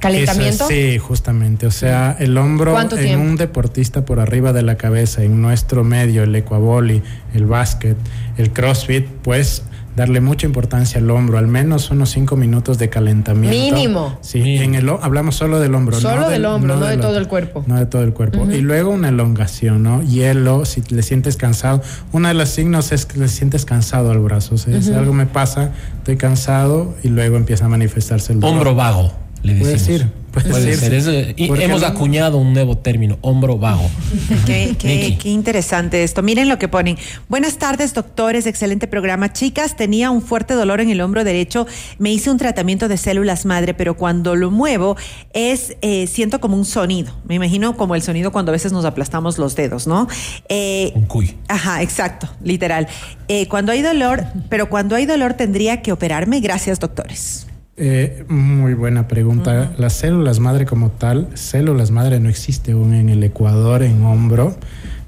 ¿Calentamiento? 0.04 0.68
sí, 0.68 0.98
justamente. 0.98 1.66
O 1.66 1.70
sea, 1.70 2.16
el 2.18 2.36
hombro 2.36 2.78
en 2.80 3.18
un 3.18 3.36
deportista 3.36 4.04
por 4.04 4.20
arriba 4.20 4.52
de 4.52 4.62
la 4.62 4.76
cabeza, 4.76 5.22
en 5.22 5.40
nuestro 5.40 5.84
medio, 5.84 6.22
el 6.22 6.34
ecuaboli, 6.34 7.02
el 7.32 7.46
básquet, 7.46 7.96
el 8.36 8.52
crossfit, 8.52 9.06
pues 9.22 9.64
darle 9.96 10.20
mucha 10.20 10.46
importancia 10.46 11.00
al 11.00 11.10
hombro, 11.10 11.38
al 11.38 11.46
menos 11.46 11.90
unos 11.90 12.10
cinco 12.10 12.36
minutos 12.36 12.78
de 12.78 12.88
calentamiento. 12.88 13.56
Mínimo. 13.56 14.18
Sí, 14.20 14.56
en 14.56 14.74
el 14.74 14.88
hablamos 14.88 15.36
solo 15.36 15.60
del 15.60 15.74
hombro. 15.74 15.98
Solo 15.98 16.28
del, 16.28 16.44
hombro, 16.44 16.76
no, 16.76 16.86
de, 16.86 16.96
todo 16.96 17.16
el 17.16 17.28
cuerpo. 17.28 17.64
No 17.66 17.78
de 17.78 17.86
todo 17.86 18.02
el 18.02 18.12
cuerpo. 18.12 18.46
Y 18.50 18.60
luego 18.60 18.90
una 18.90 19.08
elongación, 19.08 19.82
¿no? 19.82 20.02
Hielo, 20.02 20.64
si 20.64 20.82
le 20.88 21.02
sientes 21.02 21.36
cansado. 21.36 21.82
Uno 22.12 22.28
de 22.28 22.34
los 22.34 22.48
signos 22.48 22.92
es 22.92 23.06
que 23.06 23.18
le 23.18 23.28
sientes 23.28 23.64
cansado 23.64 24.10
al 24.10 24.18
brazo. 24.18 24.56
O 24.56 24.58
sea, 24.58 24.80
si 24.82 24.92
algo 24.92 25.12
me 25.12 25.26
pasa, 25.26 25.70
estoy 25.98 26.16
cansado 26.16 26.94
y 27.02 27.08
luego 27.08 27.36
empieza 27.36 27.66
a 27.66 27.68
manifestarse 27.68 28.32
el 28.32 28.40
dolor. 28.40 28.56
Hombro 28.56 28.74
vago, 28.74 29.12
le 29.44 29.54
decimos. 29.54 29.82
Puede 29.82 29.94
decir. 29.94 30.24
Puede, 30.50 31.00
ser. 31.00 31.34
hemos 31.38 31.84
acuñado 31.84 32.38
un 32.38 32.54
nuevo 32.54 32.76
término, 32.76 33.18
hombro 33.20 33.56
bajo. 33.56 33.88
Qué, 34.46 35.16
interesante 35.24 36.02
esto. 36.02 36.22
Miren 36.22 36.48
lo 36.48 36.58
que 36.58 36.66
ponen. 36.66 36.98
Buenas 37.28 37.58
tardes, 37.58 37.94
doctores. 37.94 38.46
Excelente 38.46 38.88
programa. 38.88 39.32
Chicas, 39.32 39.76
tenía 39.76 40.10
un 40.10 40.22
fuerte 40.22 40.54
dolor 40.54 40.80
en 40.80 40.90
el 40.90 41.00
hombro 41.02 41.22
derecho. 41.22 41.68
Me 41.98 42.10
hice 42.10 42.30
un 42.30 42.38
tratamiento 42.38 42.88
de 42.88 42.96
células 42.96 43.44
madre, 43.44 43.74
pero 43.74 43.96
cuando 43.96 44.34
lo 44.34 44.50
muevo 44.50 44.96
es 45.34 45.76
eh, 45.82 46.08
siento 46.08 46.40
como 46.40 46.56
un 46.56 46.64
sonido. 46.64 47.12
Me 47.28 47.36
imagino 47.36 47.76
como 47.76 47.94
el 47.94 48.02
sonido 48.02 48.32
cuando 48.32 48.50
a 48.50 48.54
veces 48.54 48.72
nos 48.72 48.84
aplastamos 48.84 49.38
los 49.38 49.54
dedos, 49.54 49.86
¿no? 49.86 50.08
Eh, 50.48 50.90
un 50.96 51.04
cuy. 51.04 51.36
Ajá, 51.46 51.82
exacto, 51.82 52.28
literal. 52.42 52.88
Eh, 53.28 53.46
cuando 53.46 53.70
hay 53.70 53.82
dolor, 53.82 54.24
pero 54.48 54.68
cuando 54.68 54.96
hay 54.96 55.06
dolor 55.06 55.34
tendría 55.34 55.80
que 55.80 55.92
operarme. 55.92 56.40
Gracias, 56.40 56.80
doctores. 56.80 57.46
Eh, 57.76 58.24
muy 58.28 58.74
buena 58.74 59.08
pregunta. 59.08 59.72
Las 59.78 59.94
células 59.94 60.38
madre 60.38 60.64
como 60.64 60.90
tal, 60.90 61.28
células 61.34 61.90
madre 61.90 62.20
no 62.20 62.28
existe 62.28 62.72
aún 62.72 62.94
en 62.94 63.08
el 63.08 63.22
Ecuador, 63.24 63.82
en 63.82 64.04
hombro. 64.04 64.56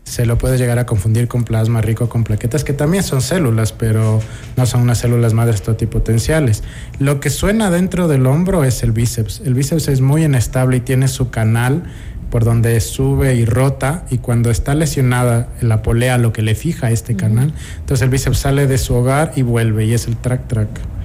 Se 0.02 0.26
lo 0.26 0.38
puede 0.38 0.56
llegar 0.58 0.78
a 0.78 0.86
confundir 0.86 1.28
con 1.28 1.44
plasma 1.44 1.80
rico 1.80 2.08
con 2.08 2.24
plaquetas, 2.24 2.64
que 2.64 2.72
también 2.72 3.02
son 3.02 3.22
células, 3.22 3.72
pero 3.72 4.20
no 4.56 4.66
son 4.66 4.82
unas 4.82 4.98
células 4.98 5.32
madres 5.32 5.62
totipotenciales. 5.62 6.62
Lo 6.98 7.20
que 7.20 7.30
suena 7.30 7.70
dentro 7.70 8.08
del 8.08 8.26
hombro 8.26 8.64
es 8.64 8.82
el 8.82 8.92
bíceps. 8.92 9.42
El 9.44 9.54
bíceps 9.54 9.88
es 9.88 10.00
muy 10.00 10.24
inestable 10.24 10.78
y 10.78 10.80
tiene 10.80 11.08
su 11.08 11.30
canal 11.30 11.84
por 12.30 12.44
donde 12.44 12.80
sube 12.80 13.36
y 13.36 13.44
rota 13.44 14.04
y 14.10 14.18
cuando 14.18 14.50
está 14.50 14.74
lesionada 14.74 15.48
la 15.60 15.82
polea, 15.82 16.18
lo 16.18 16.32
que 16.32 16.42
le 16.42 16.56
fija 16.56 16.90
este 16.90 17.14
canal, 17.14 17.54
entonces 17.78 18.02
el 18.02 18.10
bíceps 18.10 18.38
sale 18.38 18.66
de 18.66 18.78
su 18.78 18.94
hogar 18.94 19.32
y 19.36 19.42
vuelve 19.42 19.86
y 19.86 19.94
es 19.94 20.08
el 20.08 20.16
track 20.16 20.48
track 20.48 20.95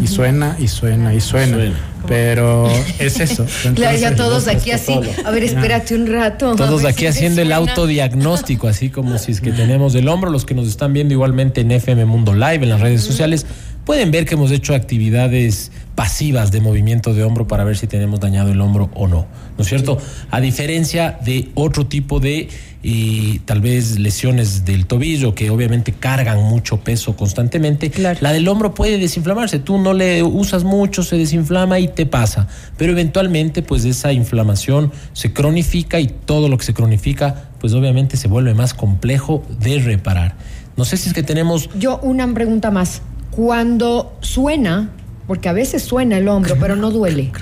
y 0.00 0.06
suena 0.06 0.56
y 0.58 0.68
suena 0.68 1.14
y 1.14 1.20
suena. 1.20 1.72
Pero 2.08 2.68
es 2.98 3.20
eso. 3.20 3.46
claro, 3.74 3.96
ya 3.96 4.16
todos 4.16 4.48
aquí 4.48 4.72
así. 4.72 4.92
A 5.24 5.30
ver, 5.30 5.44
espérate 5.44 5.94
un 5.94 6.06
rato. 6.06 6.56
Todos 6.56 6.84
aquí 6.84 7.06
haciendo 7.06 7.42
el 7.42 7.52
autodiagnóstico, 7.52 8.68
así 8.68 8.90
como 8.90 9.18
si 9.18 9.32
es 9.32 9.40
que 9.40 9.52
tenemos 9.52 9.94
el 9.94 10.08
hombro. 10.08 10.30
Los 10.30 10.44
que 10.44 10.54
nos 10.54 10.66
están 10.66 10.92
viendo 10.92 11.14
igualmente 11.14 11.60
en 11.60 11.70
FM 11.70 12.04
Mundo 12.06 12.34
Live, 12.34 12.62
en 12.62 12.70
las 12.70 12.80
redes 12.80 13.02
sociales, 13.02 13.46
pueden 13.84 14.10
ver 14.10 14.24
que 14.24 14.34
hemos 14.34 14.50
hecho 14.50 14.74
actividades 14.74 15.72
pasivas 15.94 16.50
de 16.50 16.60
movimiento 16.60 17.12
de 17.14 17.22
hombro 17.22 17.46
para 17.46 17.64
ver 17.64 17.76
si 17.76 17.86
tenemos 17.86 18.20
dañado 18.20 18.50
el 18.50 18.60
hombro 18.60 18.90
o 18.94 19.08
no. 19.08 19.26
¿No 19.56 19.62
es 19.62 19.68
cierto? 19.68 19.98
A 20.30 20.40
diferencia 20.40 21.18
de 21.24 21.50
otro 21.54 21.86
tipo 21.86 22.18
de 22.20 22.48
y 22.84 23.38
tal 23.40 23.60
vez 23.60 23.98
lesiones 24.00 24.64
del 24.64 24.86
tobillo 24.86 25.36
que 25.36 25.50
obviamente 25.50 25.92
cargan 25.92 26.42
mucho 26.42 26.78
peso 26.78 27.14
constantemente, 27.14 27.92
la 28.20 28.32
del 28.32 28.48
hombro 28.48 28.74
puede 28.74 28.98
desinflamarse. 28.98 29.60
Tú 29.60 29.78
no 29.78 29.92
le 29.92 30.22
usas 30.22 30.64
mucho, 30.64 31.04
se 31.04 31.16
desinflama 31.16 31.78
y 31.78 31.88
te 31.88 32.06
pasa. 32.06 32.48
Pero 32.76 32.92
eventualmente 32.92 33.62
pues 33.62 33.84
esa 33.84 34.12
inflamación 34.12 34.90
se 35.12 35.32
cronifica 35.32 36.00
y 36.00 36.08
todo 36.08 36.48
lo 36.48 36.58
que 36.58 36.64
se 36.64 36.74
cronifica 36.74 37.50
pues 37.60 37.72
obviamente 37.74 38.16
se 38.16 38.26
vuelve 38.26 38.54
más 38.54 38.74
complejo 38.74 39.44
de 39.60 39.78
reparar. 39.78 40.34
No 40.76 40.84
sé 40.84 40.96
si 40.96 41.08
es 41.08 41.14
que 41.14 41.22
tenemos... 41.22 41.68
Yo 41.78 41.98
una 42.02 42.32
pregunta 42.34 42.70
más. 42.70 43.02
Cuando 43.32 44.16
suena, 44.20 44.90
porque 45.26 45.48
a 45.48 45.52
veces 45.52 45.82
suena 45.82 46.18
el 46.18 46.28
hombro, 46.28 46.56
pero 46.60 46.76
no 46.76 46.90
duele. 46.90 47.32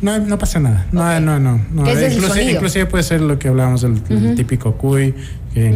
No, 0.00 0.18
no 0.18 0.38
pasa 0.38 0.60
nada. 0.60 0.86
No, 0.92 1.20
no, 1.20 1.38
no. 1.38 1.60
no. 1.70 1.82
Inclusive, 1.90 2.52
inclusive, 2.52 2.86
puede 2.86 3.04
ser 3.04 3.20
lo 3.20 3.38
que 3.38 3.48
hablábamos 3.48 3.82
del 3.82 4.34
típico 4.34 4.72
cuy, 4.72 5.14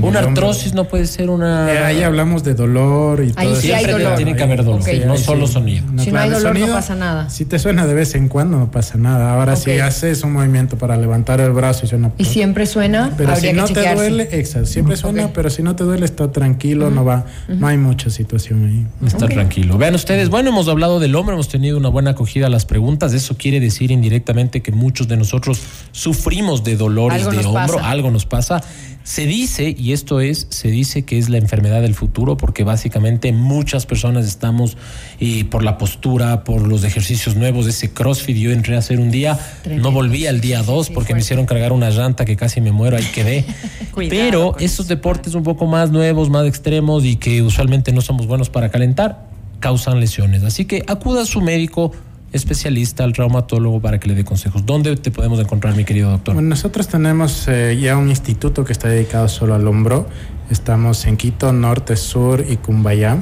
una 0.00 0.20
artrosis 0.20 0.74
no 0.74 0.84
puede 0.84 1.06
ser 1.06 1.30
una. 1.30 1.72
Eh, 1.72 1.78
ahí 1.78 2.02
hablamos 2.02 2.44
de 2.44 2.54
dolor 2.54 3.22
y 3.24 3.32
ahí 3.36 3.48
todo 3.48 3.56
sí 3.56 3.72
hay 3.72 3.86
dolor. 3.86 4.16
Tiene 4.16 4.36
que 4.36 4.42
haber 4.42 4.64
dolor, 4.64 4.82
no 5.06 5.16
solo 5.16 5.46
sonido. 5.46 5.86
si 5.98 6.10
no 6.10 6.18
hay 6.20 6.30
dolor, 6.30 6.58
no 6.58 6.66
pasa 6.68 6.94
nada. 6.94 7.30
Si 7.30 7.44
te 7.44 7.58
suena 7.58 7.86
de 7.86 7.94
vez 7.94 8.14
en 8.14 8.28
cuando, 8.28 8.58
no 8.58 8.70
pasa 8.70 8.98
nada. 8.98 9.34
Ahora, 9.34 9.56
si 9.56 9.78
haces 9.78 10.22
un 10.22 10.32
movimiento 10.32 10.76
para 10.78 10.96
levantar 10.96 11.40
el 11.40 11.52
brazo 11.52 11.86
y 11.86 11.88
suena. 11.88 12.12
¿Y 12.18 12.24
siempre 12.24 12.66
suena? 12.66 13.12
Pero 13.16 13.36
si 13.36 13.52
no 13.52 13.64
te 13.66 13.94
duele, 13.94 14.28
exacto. 14.32 14.66
Siempre 14.66 14.96
suena, 14.96 15.32
pero 15.32 15.50
si 15.50 15.62
no 15.62 15.76
te 15.76 15.84
duele, 15.84 16.04
está 16.04 16.30
tranquilo, 16.32 16.90
no 16.90 17.04
va. 17.04 17.26
No 17.48 17.66
hay 17.66 17.78
mucha 17.78 18.10
situación 18.10 18.66
ahí. 18.66 19.06
Está 19.06 19.28
tranquilo. 19.28 19.78
Vean 19.78 19.94
ustedes, 19.94 20.28
bueno, 20.28 20.50
hemos 20.50 20.68
hablado 20.68 21.00
del 21.00 21.14
hombro, 21.14 21.34
hemos 21.34 21.48
tenido 21.48 21.76
una 21.76 21.88
buena 21.88 22.10
acogida 22.10 22.46
a 22.46 22.50
las 22.50 22.66
preguntas. 22.66 23.12
Eso 23.12 23.36
quiere 23.36 23.60
decir 23.60 23.90
indirectamente 23.90 24.62
que 24.62 24.72
muchos 24.72 25.08
de 25.08 25.16
nosotros 25.16 25.60
sufrimos 25.92 26.64
de 26.64 26.76
dolores 26.76 27.28
de 27.30 27.44
hombro, 27.44 27.78
algo 27.82 28.10
nos 28.10 28.26
pasa. 28.26 28.62
Se 29.04 29.26
dice, 29.26 29.71
y 29.78 29.92
esto 29.92 30.20
es, 30.20 30.46
se 30.50 30.68
dice 30.68 31.04
que 31.04 31.18
es 31.18 31.28
la 31.28 31.38
enfermedad 31.38 31.82
del 31.82 31.94
futuro 31.94 32.36
porque 32.36 32.64
básicamente 32.64 33.32
muchas 33.32 33.86
personas 33.86 34.26
estamos 34.26 34.76
y 35.18 35.44
por 35.44 35.62
la 35.62 35.78
postura, 35.78 36.44
por 36.44 36.66
los 36.66 36.84
ejercicios 36.84 37.36
nuevos, 37.36 37.66
ese 37.66 37.92
CrossFit, 37.92 38.36
yo 38.36 38.50
entré 38.50 38.76
a 38.76 38.78
hacer 38.78 39.00
un 39.00 39.10
día, 39.10 39.38
no 39.66 39.92
volví 39.92 40.26
al 40.26 40.40
día 40.40 40.62
dos 40.62 40.90
porque 40.90 41.14
me 41.14 41.20
hicieron 41.20 41.46
cargar 41.46 41.72
una 41.72 41.90
llanta 41.90 42.24
que 42.24 42.36
casi 42.36 42.60
me 42.60 42.72
muero, 42.72 42.96
ahí 42.96 43.06
quedé. 43.14 43.44
Pero 43.94 44.56
esos 44.58 44.88
deportes 44.88 45.34
un 45.34 45.42
poco 45.42 45.66
más 45.66 45.90
nuevos, 45.90 46.30
más 46.30 46.46
extremos 46.46 47.04
y 47.04 47.16
que 47.16 47.42
usualmente 47.42 47.92
no 47.92 48.00
somos 48.00 48.26
buenos 48.26 48.50
para 48.50 48.70
calentar, 48.70 49.26
causan 49.60 50.00
lesiones. 50.00 50.42
Así 50.44 50.64
que 50.64 50.82
acuda 50.86 51.22
a 51.22 51.26
su 51.26 51.40
médico 51.40 51.92
especialista, 52.32 53.04
al 53.04 53.12
traumatólogo, 53.12 53.80
para 53.80 54.00
que 54.00 54.08
le 54.08 54.14
dé 54.14 54.24
consejos. 54.24 54.64
¿Dónde 54.64 54.96
te 54.96 55.10
podemos 55.10 55.38
encontrar, 55.38 55.76
mi 55.76 55.84
querido 55.84 56.10
doctor? 56.10 56.34
Bueno, 56.34 56.48
nosotros 56.48 56.88
tenemos 56.88 57.46
eh, 57.48 57.78
ya 57.80 57.96
un 57.96 58.08
instituto 58.08 58.64
que 58.64 58.72
está 58.72 58.88
dedicado 58.88 59.28
solo 59.28 59.54
al 59.54 59.66
hombro. 59.66 60.06
Estamos 60.50 61.06
en 61.06 61.16
Quito, 61.16 61.52
Norte, 61.52 61.96
Sur 61.96 62.44
y 62.48 62.56
Cumbayá. 62.56 63.18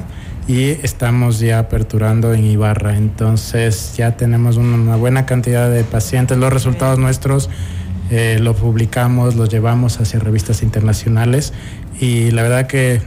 Y 0.47 0.69
estamos 0.83 1.39
ya 1.39 1.59
aperturando 1.59 2.33
en 2.33 2.45
Ibarra. 2.45 2.97
Entonces 2.97 3.93
ya 3.95 4.17
tenemos 4.17 4.57
una 4.57 4.95
buena 4.95 5.25
cantidad 5.25 5.69
de 5.69 5.83
pacientes. 5.83 6.37
Los 6.37 6.51
resultados 6.51 6.97
nuestros 6.97 7.49
eh, 8.09 8.39
los 8.41 8.57
publicamos, 8.57 9.35
los 9.35 9.49
llevamos 9.49 9.99
hacia 10.01 10.19
revistas 10.19 10.63
internacionales. 10.63 11.53
Y 11.99 12.31
la 12.31 12.43
verdad 12.43 12.67
que... 12.67 13.01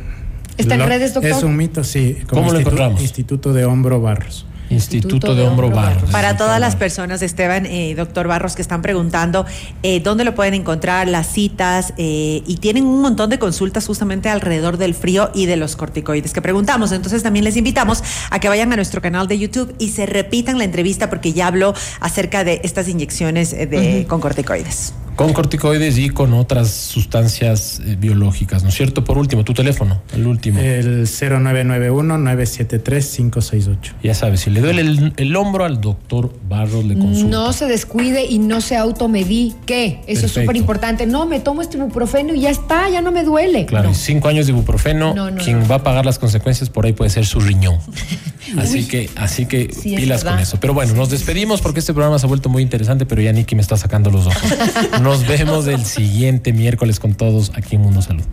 ¿Está 0.57 0.77
en 0.77 0.87
redes, 0.87 1.13
doctor? 1.13 1.33
Es 1.33 1.43
un 1.43 1.57
mito, 1.57 1.83
sí. 1.83 2.19
¿Cómo 2.29 2.53
lo 2.53 2.61
encontramos? 2.61 3.03
Instituto 3.03 3.53
de 3.53 3.65
Hombro 3.65 4.01
Barros. 4.01 4.47
Instituto, 4.71 5.35
de, 5.35 5.47
Hombro 5.47 5.71
Barros. 5.71 6.11
Para 6.11 6.37
todas 6.37 6.59
las 6.59 6.77
personas, 6.77 7.23
Esteban 7.23 7.67
y 7.67 7.91
eh, 7.91 7.95
doctor 7.95 8.29
Barros, 8.29 8.55
que 8.55 8.63
están 8.63 8.83
preguntando 8.83 9.47
eh, 9.83 10.01
dónde 10.01 10.25
lo 10.25 10.35
pueden 10.35 10.55
encontrar, 10.55 11.07
las 11.09 11.27
citas, 11.27 11.93
eh, 11.99 12.43
y 12.47 12.57
tienen 12.57 12.87
un 12.87 13.01
montón 13.03 13.31
de 13.31 13.39
consultas 13.39 13.87
justamente 13.87 14.29
alrededor 14.29 14.79
del 14.79 14.95
frío 14.95 15.31
y 15.35 15.47
de 15.47 15.57
los 15.57 15.77
corticoides 15.77 16.33
que 16.33 16.43
preguntamos. 16.43 16.93
Entonces 16.93 17.23
también 17.23 17.45
les 17.45 17.57
invitamos 17.57 18.03
a 18.31 18.41
que 18.41 18.49
vayan 18.49 18.73
a 18.73 18.77
nuestro 18.77 19.03
canal 19.03 19.29
de 19.29 19.39
YouTube 19.39 19.75
y 19.79 19.91
se 19.91 20.07
repitan 20.07 20.59
la 20.59 20.65
entrevista 20.65 21.11
porque 21.11 21.33
ya 21.33 21.47
habló 21.47 21.75
acerca 22.01 22.45
de 22.45 22.61
estas 22.65 22.89
inyecciones 22.89 23.51
de, 23.51 24.07
con 24.09 24.21
corticoides. 24.21 24.95
Con 25.17 25.33
corticoides 25.33 25.99
y 25.99 26.11
con 26.11 26.35
otras 26.35 26.71
sustancias 26.71 27.81
biológicas, 27.99 28.63
¿no 28.63 28.71
es 28.71 28.75
cierto? 28.75 29.05
Por 29.05 29.19
último, 29.19 29.45
tu 29.45 29.53
teléfono, 29.55 30.03
el 30.13 30.27
último. 30.27 30.59
El 30.59 31.07
0991-973-568. 31.07 33.77
Ya 34.03 34.15
sabes, 34.15 34.41
si 34.41 34.51
le 34.51 34.61
duele 34.61 35.13
el, 35.17 35.37
hombro 35.37 35.65
al 35.65 35.81
doctor 35.81 36.35
Barros, 36.49 36.85
le 36.85 36.99
consulta. 36.99 37.31
No 37.31 37.53
se 37.53 37.67
descuide 37.67 38.25
y 38.25 38.39
no 38.39 38.61
se 38.61 38.77
automedique. 38.77 40.01
Eso 40.07 40.27
es 40.27 40.33
súper 40.33 40.57
importante. 40.57 41.07
No, 41.07 41.27
me 41.27 41.41
tomo 41.41 41.63
este 41.63 41.77
ibuprofeno 41.77 42.35
y 42.35 42.41
ya 42.41 42.51
está, 42.51 42.91
ya 42.91 43.01
no 43.01 43.13
me 43.13 43.23
duele. 43.25 43.67
Claro, 43.67 43.95
cinco 43.95 44.29
años 44.29 44.47
de 44.47 44.53
ibuprofeno, 44.53 45.15
quien 45.43 45.71
va 45.71 45.77
a 45.77 45.83
pagar 45.83 46.05
las 46.05 46.19
consecuencias 46.19 46.69
por 46.71 46.87
ahí 46.87 46.93
puede 46.93 47.11
ser 47.11 47.27
su 47.27 47.41
riñón. 47.41 47.79
así 48.59 48.87
que, 48.87 49.11
así 49.17 49.47
que 49.47 49.71
pilas 49.83 50.25
con 50.25 50.39
eso. 50.39 50.59
Pero 50.61 50.75
bueno, 50.75 50.95
nos 50.95 51.11
despedimos 51.11 51.61
porque 51.61 51.81
este 51.81 51.95
programa 51.95 52.19
se 52.19 52.27
ha 52.27 52.29
vuelto 52.29 52.49
muy 52.49 52.63
interesante, 52.63 53.07
pero 53.07 53.23
ya 53.23 53.33
Nicky 53.33 53.55
me 53.55 53.63
está 53.63 53.77
sacando 53.77 54.11
los 54.11 54.27
ojos. 54.27 54.43
Nos 55.05 55.27
vemos 55.27 55.67
el 55.67 55.85
siguiente 55.85 56.55
miércoles 56.55 56.99
con 56.99 57.13
todos 57.13 57.53
aquí 57.55 57.77
en 57.77 57.83
Mundo 57.83 58.01
Salud. 58.01 58.25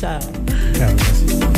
Chao. 0.00 0.18
Chao. 0.76 1.55